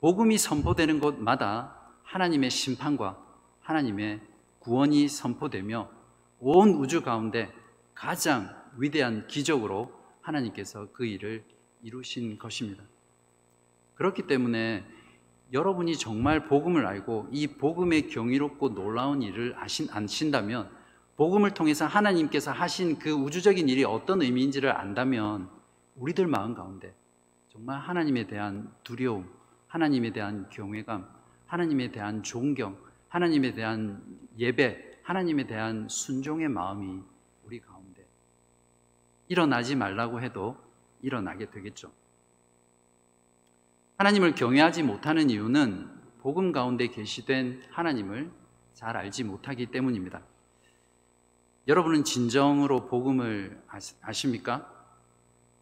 복음이 0.00 0.38
선포되는 0.38 1.00
곳마다 1.00 1.76
하나님의 2.02 2.48
심판과 2.48 3.22
하나님의 3.60 4.22
구원이 4.60 5.06
선포되며 5.08 5.99
온 6.40 6.70
우주 6.70 7.02
가운데 7.02 7.52
가장 7.94 8.48
위대한 8.76 9.26
기적으로 9.26 9.92
하나님께서 10.22 10.88
그 10.92 11.04
일을 11.04 11.44
이루신 11.82 12.38
것입니다. 12.38 12.82
그렇기 13.94 14.26
때문에 14.26 14.84
여러분이 15.52 15.96
정말 15.96 16.46
복음을 16.46 16.86
알고 16.86 17.28
이 17.32 17.46
복음의 17.46 18.08
경이롭고 18.08 18.74
놀라운 18.74 19.20
일을 19.22 19.54
아신, 19.58 19.88
아신다면 19.90 20.70
복음을 21.16 21.52
통해서 21.52 21.86
하나님께서 21.86 22.52
하신 22.52 22.98
그 22.98 23.10
우주적인 23.10 23.68
일이 23.68 23.84
어떤 23.84 24.22
의미인지를 24.22 24.74
안다면 24.74 25.50
우리들 25.96 26.26
마음 26.26 26.54
가운데 26.54 26.94
정말 27.48 27.78
하나님에 27.80 28.26
대한 28.26 28.72
두려움, 28.84 29.28
하나님에 29.66 30.12
대한 30.12 30.48
경외감, 30.50 31.06
하나님에 31.46 31.90
대한 31.90 32.22
존경, 32.22 32.78
하나님에 33.08 33.52
대한 33.52 34.02
예배, 34.38 34.89
하나님에 35.02 35.46
대한 35.46 35.88
순종의 35.88 36.48
마음이 36.48 37.02
우리 37.44 37.60
가운데 37.60 38.06
일어나지 39.28 39.76
말라고 39.76 40.20
해도 40.20 40.56
일어나게 41.02 41.50
되겠죠. 41.50 41.92
하나님을 43.96 44.34
경외하지 44.34 44.82
못하는 44.82 45.30
이유는 45.30 45.88
복음 46.20 46.52
가운데 46.52 46.88
계시된 46.88 47.62
하나님을 47.70 48.30
잘 48.72 48.96
알지 48.96 49.24
못하기 49.24 49.66
때문입니다. 49.66 50.22
여러분은 51.68 52.04
진정으로 52.04 52.86
복음을 52.86 53.62
아십니까? 54.00 54.68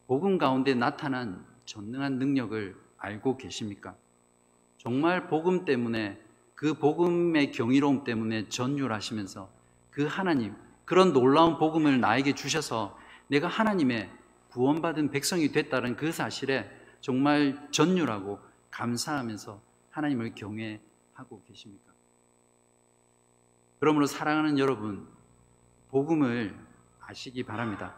복음 0.07 0.39
가운데 0.39 0.75
나타난 0.75 1.45
전능한 1.65 2.19
능력을 2.19 2.77
알고 2.97 3.37
계십니까? 3.37 3.95
정말 4.79 5.27
복음 5.27 5.65
때문에 5.65 6.21
그 6.59 6.75
복음의 6.75 7.53
경이로움 7.53 8.03
때문에 8.03 8.49
전율하시면서 8.49 9.49
그 9.93 10.07
하나님, 10.07 10.57
그런 10.85 11.13
놀라운 11.13 11.57
복음을 11.57 12.01
나에게 12.01 12.35
주셔서 12.35 12.99
내가 13.29 13.47
하나님의 13.47 14.11
구원받은 14.51 15.13
백성이 15.13 15.53
됐다는 15.53 15.95
그 15.95 16.11
사실에 16.11 16.69
정말 17.01 17.69
전율하고 17.71 18.41
감사하면서 18.73 19.63
하나님을 19.91 20.35
경외하고 20.35 21.45
계십니까? 21.47 21.93
그러므로 23.79 24.07
사랑하는 24.07 24.59
여러분, 24.59 25.07
복음을 25.91 26.59
아시기 26.99 27.45
바랍니다. 27.45 27.95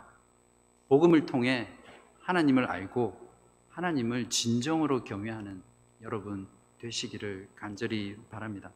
복음을 0.91 1.25
통해 1.25 1.67
하나님을 2.21 2.67
알고 2.67 3.33
하나님을 3.71 4.29
진정으로 4.29 5.03
경외하는 5.05 5.63
여러분 6.03 6.60
되시기를 6.81 7.49
간절히 7.57 8.17
바랍니다. 8.31 8.71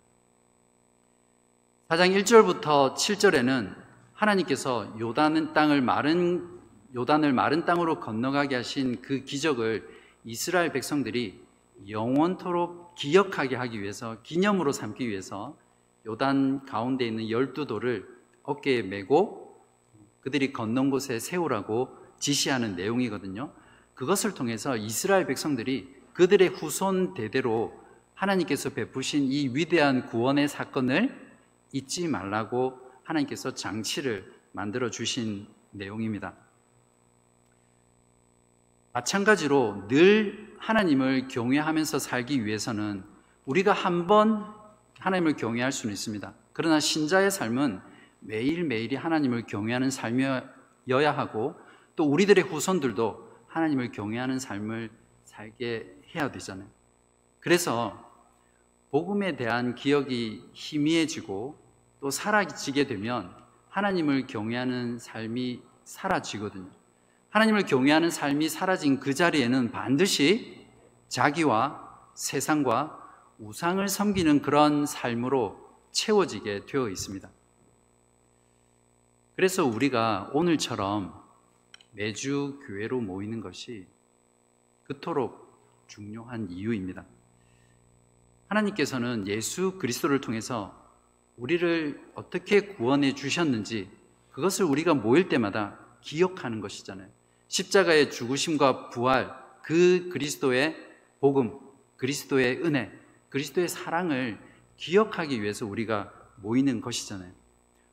4장 1.89 2.15
1절부터 2.23 2.95
7절에는 2.95 3.75
하나님께서 4.15 4.95
요단 4.99 5.53
땅을 5.53 5.83
마른 5.83 6.49
요단을 6.95 7.33
마른 7.33 7.65
땅으로 7.65 7.99
건너가게 7.99 8.55
하신 8.55 9.03
그 9.03 9.25
기적을 9.25 9.89
이스라엘 10.25 10.73
백성들이 10.73 11.43
영원토록 11.89 12.95
기억하게 12.95 13.57
하기 13.57 13.83
위해서 13.83 14.19
기념으로 14.23 14.73
삼기 14.73 15.09
위해서 15.09 15.57
요단 16.07 16.67
가운데 16.67 17.07
있는 17.07 17.29
열두 17.29 17.67
돌을 17.67 18.07
어깨에 18.45 18.83
메고 18.83 19.61
그들이 20.21 20.53
건넌 20.53 20.91
곳에 20.91 21.19
세우라고 21.19 21.97
지시하는 22.19 22.77
내용이거든요. 22.77 23.53
그것을 23.95 24.35
통해서 24.35 24.77
이스라엘 24.77 25.27
백성들이 25.27 25.93
그들의 26.15 26.49
후손 26.49 27.15
대대로 27.15 27.84
하나님께서 28.15 28.71
베푸신 28.71 29.25
이 29.25 29.49
위대한 29.55 30.07
구원의 30.07 30.49
사건을 30.49 31.15
잊지 31.73 32.09
말라고 32.09 32.79
하나님께서 33.03 33.55
장치를 33.55 34.33
만들어 34.53 34.91
주신 34.91 35.47
내용입니다. 35.73 36.35
마찬가지로 38.93 39.89
늘 39.89 40.55
하나님을 40.59 41.29
경외하면서 41.29 41.99
살기 41.99 42.47
위해서는 42.47 43.05
우리가 43.45 43.73
한 43.73 44.07
번 44.07 44.55
하나님을 45.01 45.37
경외할 45.37 45.73
수는 45.73 45.93
있습니다. 45.93 46.33
그러나 46.53 46.81
신자의 46.81 47.31
삶은 47.31 47.81
매일매일이 48.21 48.97
하나님을 48.97 49.43
경외하는 49.47 49.91
삶이어야 49.91 51.13
하고 51.13 51.55
또 51.97 52.05
우리들의 52.05 52.45
후손들도 52.45 53.29
하나님을 53.49 53.93
경외하는 53.93 54.39
삶을 54.39 54.91
살게 55.25 56.01
해야 56.15 56.31
되잖아요. 56.31 56.69
그래서 57.41 58.04
복음에 58.95 59.35
대한 59.35 59.75
기억이 59.75 60.49
희미해지고 60.53 61.59
또 61.99 62.11
사라지게 62.13 62.87
되면 62.87 63.35
하나님을 63.69 64.29
경외하는 64.29 65.01
삶이 65.01 65.63
사라지거든요. 65.83 66.71
하나님을 67.31 67.65
경외하는 67.65 68.11
삶이 68.11 68.49
사라진 68.49 69.01
그 69.01 69.13
자리에는 69.13 69.73
반드시 69.73 70.65
자기와 71.09 72.13
세상과 72.15 73.35
우상을 73.41 73.89
섬기는 73.89 74.43
그런 74.43 74.87
삶으로 74.87 75.59
채워지게 75.91 76.67
되어 76.67 76.89
있습니다. 76.89 77.29
그래서 79.35 79.67
우리가 79.67 80.31
오늘처럼 80.35 81.21
매주 81.91 82.61
교회로 82.65 83.01
모이는 83.01 83.41
것이 83.41 83.89
그토록 84.85 85.85
중요한 85.89 86.49
이유입니다. 86.49 87.05
하나님께서는 88.55 89.27
예수 89.27 89.79
그리스도를 89.79 90.21
통해서 90.21 90.75
우리를 91.37 92.01
어떻게 92.15 92.61
구원해 92.61 93.15
주셨는지 93.15 93.91
그것을 94.31 94.65
우리가 94.65 94.95
모일 94.95 95.29
때마다 95.29 95.79
기억하는 96.01 96.61
것이잖아요. 96.61 97.09
십자가의 97.49 98.11
죽으심과 98.11 98.91
부활, 98.91 99.35
그 99.63 100.09
그리스도의 100.13 100.77
복음, 101.21 101.59
그리스도의 101.97 102.63
은혜, 102.65 102.93
그리스도의 103.31 103.69
사랑을 103.69 104.39
기억하기 104.77 105.43
위해서 105.43 105.67
우리가 105.67 106.13
모이는 106.37 106.81
것이잖아요. 106.81 107.33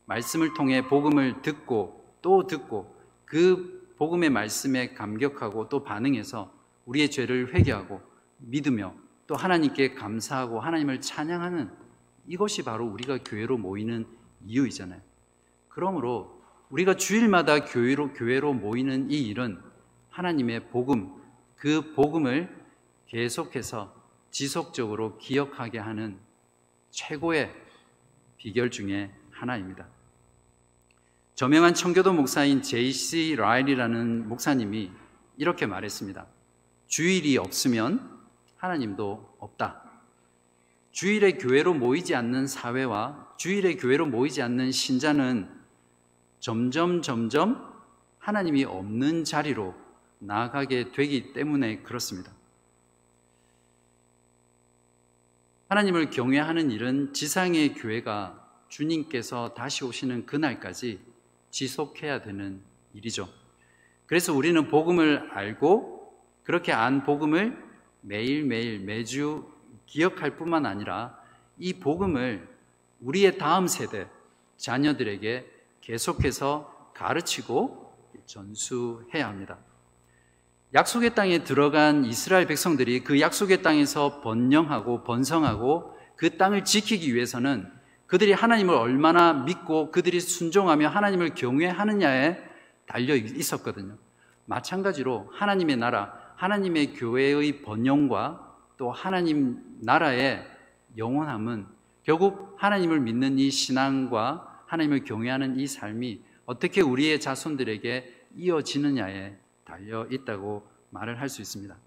말씀을 0.06 0.54
통해 0.54 0.88
복음을 0.88 1.42
듣고 1.42 2.16
또 2.22 2.48
듣고 2.48 2.96
그 3.26 3.94
복음의 3.98 4.30
말씀에 4.30 4.94
감격하고 4.94 5.70
또 5.70 5.84
반응해서 5.84 6.52
우리의 6.86 7.12
죄를 7.12 7.54
회개하고 7.54 8.02
믿으며 8.38 8.94
또 9.32 9.38
하나님께 9.38 9.94
감사하고 9.94 10.60
하나님을 10.60 11.00
찬양하는 11.00 11.72
이것이 12.28 12.66
바로 12.66 12.86
우리가 12.86 13.20
교회로 13.24 13.58
모이는 13.58 14.06
이유이잖아요. 14.46 15.00
그러므로 15.70 16.44
우리가 16.70 16.96
주일마다 16.96 17.64
교회로, 17.64 18.12
교회로 18.12 18.52
모이는 18.52 19.10
이 19.10 19.26
일은 19.30 19.58
하나님의 20.10 20.68
복음, 20.68 21.14
그 21.56 21.94
복음을 21.94 22.54
계속해서 23.08 23.96
지속적으로 24.32 25.18
기억하게 25.18 25.80
하는 25.80 26.20
최고의 26.90 27.56
비결 28.36 28.70
중에 28.70 29.14
하나입니다. 29.32 29.88
저명한 31.36 31.74
청교도 31.74 32.12
목사인 32.12 32.62
제이씨 32.62 33.38
라일이라는 33.38 34.28
목사님이 34.28 34.92
이렇게 35.38 35.68
말했습니다. 35.68 36.28
주일이 36.88 37.38
없으면 37.38 38.21
하나님도 38.62 39.38
없다. 39.40 39.82
주일에 40.92 41.34
교회로 41.34 41.74
모이지 41.74 42.14
않는 42.14 42.46
사회와 42.46 43.34
주일에 43.38 43.76
교회로 43.76 44.06
모이지 44.06 44.44
않는 44.44 44.72
신자는 44.72 45.50
점점 46.40 47.02
점점 47.02 47.72
하나님이 48.20 48.66
없는 48.66 49.24
자리로 49.24 49.74
나아가게 50.20 50.92
되기 50.92 51.34
때문에 51.34 51.80
그렇습니다. 51.80 52.32
하나님을 55.70 56.12
경외하는 56.12 56.70
일은 56.70 57.14
지상의 57.14 57.74
교회가 57.74 58.48
주님께서 58.68 59.56
다시 59.56 59.84
오시는 59.86 60.28
그날까지 60.28 61.00
지속해야 61.50 62.22
되는 62.22 62.62
일이죠. 62.94 63.28
그래서 64.06 64.34
우리는 64.34 64.68
복음을 64.68 65.32
알고 65.32 66.14
그렇게 66.44 66.74
안 66.74 67.04
복음을 67.04 67.71
매일매일 68.02 68.80
매주 68.80 69.46
기억할 69.86 70.36
뿐만 70.38 70.66
아니라 70.66 71.18
이 71.58 71.74
복음을 71.74 72.48
우리의 73.00 73.38
다음 73.38 73.68
세대 73.68 74.08
자녀들에게 74.58 75.46
계속해서 75.82 76.92
가르치고 76.94 77.94
전수해야 78.26 79.28
합니다. 79.28 79.58
약속의 80.74 81.16
땅에 81.16 81.44
들어간 81.44 82.06
이스라엘 82.06 82.48
백성들이 82.48 83.04
그 83.04 83.20
약속의 83.20 83.62
땅에서 83.62 84.22
번영하고 84.22 85.04
번성하고 85.04 85.98
그 86.16 86.38
땅을 86.38 86.64
지키기 86.64 87.14
위해서는 87.14 87.70
그들이 88.08 88.32
하나님을 88.32 88.76
얼마나 88.76 89.34
믿고 89.34 89.92
그들이 89.92 90.20
순종하며 90.20 90.88
하나님을 90.88 91.34
경외하느냐에 91.36 92.38
달려 92.86 93.16
있었거든요. 93.16 93.98
마찬가지로 94.46 95.30
하나님의 95.34 95.78
나라, 95.78 96.14
하나님의 96.42 96.96
교회의 96.96 97.62
번영과 97.62 98.58
또 98.76 98.90
하나님 98.90 99.62
나라의 99.82 100.44
영원함은 100.98 101.68
결국 102.02 102.56
하나님을 102.58 103.00
믿는 103.00 103.38
이 103.38 103.52
신앙과 103.52 104.64
하나님을 104.66 105.04
경외하는 105.04 105.60
이 105.60 105.68
삶이 105.68 106.20
어떻게 106.48 106.82
우리의 106.82 107.20
자손들에게 107.20 108.26
이어지느냐에 108.38 109.38
달려 109.64 110.08
있다고 110.08 110.68
말을 110.90 111.20
할 111.20 111.30
수 111.30 111.44
있습니다. 111.44 111.78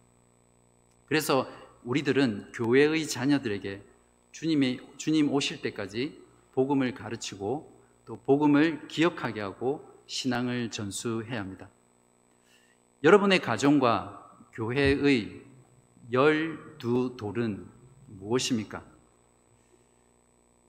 그래서 1.07 1.49
우리들은 1.83 2.53
교회의 2.55 3.09
자녀들에게 3.09 3.83
주님의 4.31 4.79
주님 4.99 5.33
오실 5.33 5.63
때까지 5.63 6.23
복음을 6.53 6.95
가르치고 6.95 7.77
또 8.05 8.21
복음을 8.21 8.87
기억하게 8.87 9.41
하고 9.41 9.85
신앙을 10.07 10.71
전수해야 10.71 11.41
합니다. 11.41 11.69
여러분의 13.03 13.41
가정과 13.41 14.24
교회의 14.55 15.43
열두 16.13 17.17
돌은 17.19 17.67
무엇입니까? 18.07 18.85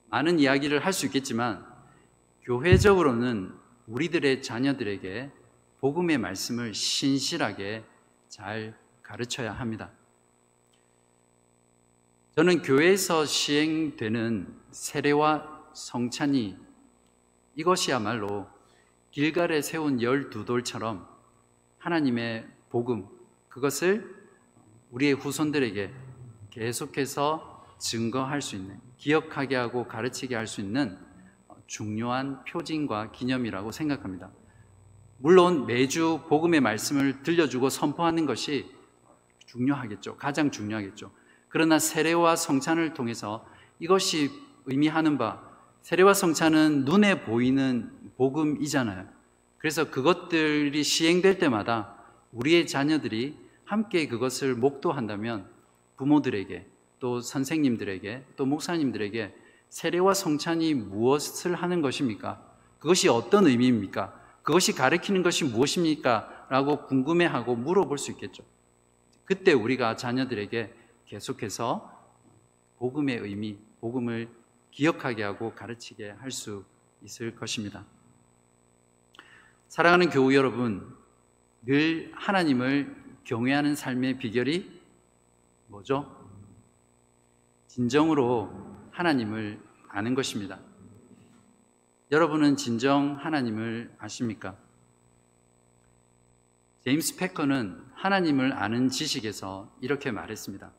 많은 0.08 0.40
이야기를 0.40 0.84
할 0.84 0.92
수 0.92 1.06
있겠지만 1.06 1.66
교회적으로는 2.44 3.54
우리들의 3.88 4.42
자녀들에게 4.42 5.32
복음의 5.80 6.18
말씀을 6.18 6.74
신실하게 6.74 7.84
잘 8.28 8.78
가르쳐야 9.04 9.52
합니다. 9.52 9.92
저는 12.36 12.64
교회에서 12.64 13.26
시행되는 13.26 14.62
세례와 14.72 15.70
성찬이 15.74 16.58
이것이야말로 17.56 18.48
길갈에 19.12 19.62
세운 19.62 20.02
열두 20.02 20.46
돌처럼 20.46 21.08
하나님의 21.78 22.48
복음, 22.70 23.08
그것을 23.56 24.14
우리의 24.92 25.14
후손들에게 25.14 25.90
계속해서 26.50 27.66
증거할 27.80 28.42
수 28.42 28.58
있는, 28.58 28.82
기억하게 28.98 29.56
하고 29.56 29.88
가르치게 29.88 30.36
할 30.36 30.46
수 30.46 30.60
있는 30.60 30.98
중요한 31.66 32.44
표징과 32.44 33.14
기념이라고 33.14 33.72
생각합니다. 33.72 34.30
물론 35.20 35.68
매주 35.68 36.24
복음의 36.28 36.60
말씀을 36.60 37.24
들려주고 37.24 37.70
선포하는 37.70 38.26
것이 38.26 38.70
중요하겠죠. 39.46 40.18
가장 40.18 40.52
중요하겠죠. 40.52 41.12
그러나 41.48 41.80
세례와 41.80 42.36
성찬을 42.36 42.94
통해서 42.94 43.48
이것이 43.80 44.32
의미하는 44.66 45.18
바, 45.18 45.42
세례와 45.82 46.14
성찬은 46.14 46.84
눈에 46.84 47.24
보이는 47.24 47.90
복음이잖아요. 48.18 49.08
그래서 49.58 49.90
그것들이 49.90 50.84
시행될 50.84 51.40
때마다 51.40 51.96
우리의 52.34 52.68
자녀들이 52.68 53.45
함께 53.66 54.08
그것을 54.08 54.56
목도한다면 54.56 55.50
부모들에게 55.98 56.66
또 57.00 57.20
선생님들에게 57.20 58.26
또 58.36 58.46
목사님들에게 58.46 59.36
세례와 59.70 60.14
성찬이 60.14 60.74
무엇을 60.74 61.56
하는 61.56 61.82
것입니까? 61.82 62.42
그것이 62.80 63.10
어떤 63.10 63.48
의미입니까? 63.48 64.14
그것이 64.44 64.74
가리키는 64.74 65.24
것이 65.24 65.44
무엇입니까? 65.44 66.48
라고 66.50 66.86
궁금해하고 66.86 67.56
물어볼 67.56 67.98
수 67.98 68.12
있겠죠. 68.12 68.44
그때 69.26 69.54
우리가 69.54 69.96
자녀들에게 69.96 70.74
계속해서 71.08 71.92
복음의 72.78 73.18
의미, 73.18 73.58
복음을 73.82 74.30
기억하게 74.72 75.24
하고 75.24 75.54
가르치게 75.56 76.12
할 76.12 76.32
수 76.32 76.64
있을 77.04 77.36
것입니다. 77.36 77.86
사랑하는 79.68 80.10
교우 80.10 80.34
여러분, 80.34 80.96
늘 81.64 82.12
하나님을 82.16 83.05
경외하는 83.26 83.76
삶의 83.76 84.18
비결이 84.20 84.82
뭐죠? 85.68 86.30
진정으로 87.68 88.50
하나님을 88.92 89.60
아는 89.90 90.16
것입니다. 90.16 90.60
여러분은 92.12 92.56
진정 92.56 93.16
하나님을 93.18 93.94
아십니까? 93.98 94.56
제임스 96.82 97.18
패커는 97.18 97.84
하나님을 97.96 98.54
아는 98.54 98.90
지식에서 98.90 99.76
이렇게 99.82 100.12
말했습니다. 100.12 100.72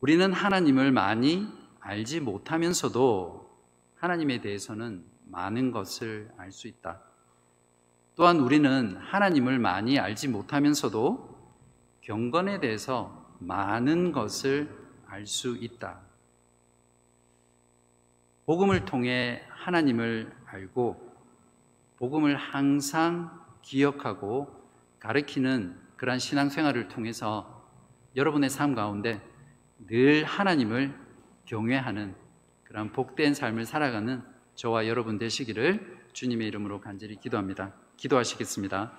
우리는 0.00 0.32
하나님을 0.32 0.92
많이 0.92 1.48
알지 1.80 2.20
못하면서도 2.20 3.50
하나님에 3.96 4.40
대해서는 4.40 5.04
많은 5.26 5.72
것을 5.72 6.30
알 6.36 6.52
수 6.52 6.68
있다. 6.68 7.02
또한 8.20 8.38
우리는 8.40 8.98
하나님을 8.98 9.58
많이 9.58 9.98
알지 9.98 10.28
못하면서도 10.28 11.56
경건에 12.02 12.60
대해서 12.60 13.34
많은 13.38 14.12
것을 14.12 14.68
알 15.06 15.24
수 15.26 15.56
있다. 15.56 16.02
복음을 18.44 18.84
통해 18.84 19.42
하나님을 19.48 20.30
알고 20.44 21.14
복음을 21.96 22.36
항상 22.36 23.40
기억하고 23.62 24.54
가르치는 24.98 25.80
그러한 25.96 26.18
신앙생활을 26.18 26.88
통해서 26.88 27.66
여러분의 28.16 28.50
삶 28.50 28.74
가운데 28.74 29.26
늘 29.86 30.24
하나님을 30.24 30.94
경외하는 31.46 32.14
그런 32.64 32.92
복된 32.92 33.32
삶을 33.32 33.64
살아가는 33.64 34.22
저와 34.56 34.88
여러분 34.88 35.16
되시기를 35.16 36.00
주님의 36.12 36.48
이름으로 36.48 36.82
간절히 36.82 37.16
기도합니다. 37.16 37.79
기도하시겠습니다. 38.00 38.92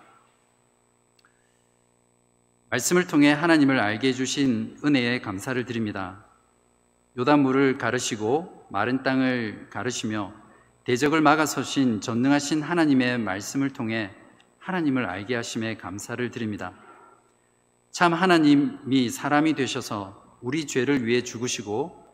말씀을 2.70 3.08
통해 3.08 3.34
하나님을 3.34 3.80
알게 3.80 4.10
해주신 4.10 4.78
은혜에 4.86 5.20
감사를 5.22 5.64
드립니다. 5.66 6.24
요단물을 7.18 7.78
가르시고 7.78 8.68
마른 8.70 9.04
땅을 9.04 9.70
가르시며 9.70 10.34
대적을 10.86 11.20
막아서신 11.22 12.00
전능하신 12.00 12.62
하나님의 12.62 13.18
말씀을 13.18 13.72
통해 13.72 14.12
하나님을 14.60 15.06
알게 15.06 15.36
하심에 15.36 15.78
감사를 15.78 16.30
드립니다. 16.30 16.74
참 17.90 18.14
하나님이 18.14 19.10
사람이 19.10 19.56
되셔서 19.56 20.38
우리 20.42 20.68
죄를 20.68 21.06
위해 21.06 21.24
죽으시고 21.24 22.06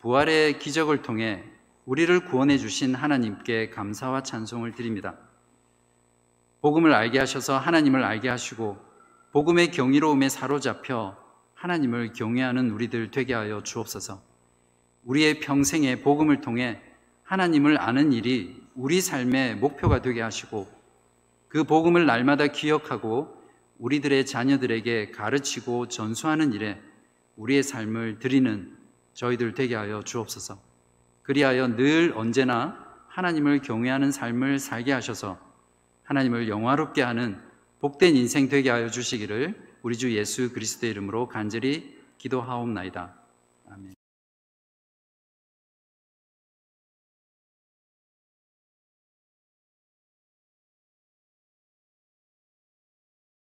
부활의 0.00 0.58
기적을 0.58 1.02
통해 1.02 1.42
우리를 1.86 2.26
구원해 2.26 2.58
주신 2.58 2.94
하나님께 2.94 3.70
감사와 3.70 4.22
찬송을 4.22 4.72
드립니다. 4.72 5.16
복음을 6.64 6.94
알게 6.94 7.18
하셔서 7.18 7.58
하나님을 7.58 8.02
알게 8.02 8.30
하시고 8.30 8.78
복음의 9.32 9.70
경이로움에 9.70 10.30
사로잡혀 10.30 11.14
하나님을 11.52 12.14
경외하는 12.14 12.70
우리들 12.70 13.10
되게 13.10 13.34
하여 13.34 13.62
주옵소서. 13.62 14.22
우리의 15.04 15.40
평생에 15.40 16.00
복음을 16.00 16.40
통해 16.40 16.80
하나님을 17.22 17.78
아는 17.78 18.14
일이 18.14 18.62
우리 18.74 19.02
삶의 19.02 19.56
목표가 19.56 20.00
되게 20.00 20.22
하시고 20.22 20.66
그 21.48 21.64
복음을 21.64 22.06
날마다 22.06 22.46
기억하고 22.46 23.36
우리들의 23.78 24.24
자녀들에게 24.24 25.10
가르치고 25.10 25.88
전수하는 25.88 26.54
일에 26.54 26.80
우리의 27.36 27.62
삶을 27.62 28.20
드리는 28.20 28.74
저희들 29.12 29.52
되게 29.52 29.74
하여 29.74 30.02
주옵소서. 30.02 30.58
그리하여 31.24 31.76
늘 31.76 32.14
언제나 32.16 32.82
하나님을 33.08 33.60
경외하는 33.60 34.12
삶을 34.12 34.58
살게 34.58 34.92
하셔서 34.92 35.43
하나님을 36.04 36.48
영화롭게 36.48 37.02
하는 37.02 37.40
복된 37.80 38.16
인생 38.16 38.48
되게 38.48 38.70
하여 38.70 38.88
주시기를 38.88 39.54
우리 39.82 39.96
주 39.96 40.14
예수 40.16 40.52
그리스도의 40.52 40.92
이름으로 40.92 41.28
간절히 41.28 41.98
기도하옵나이다. 42.18 43.23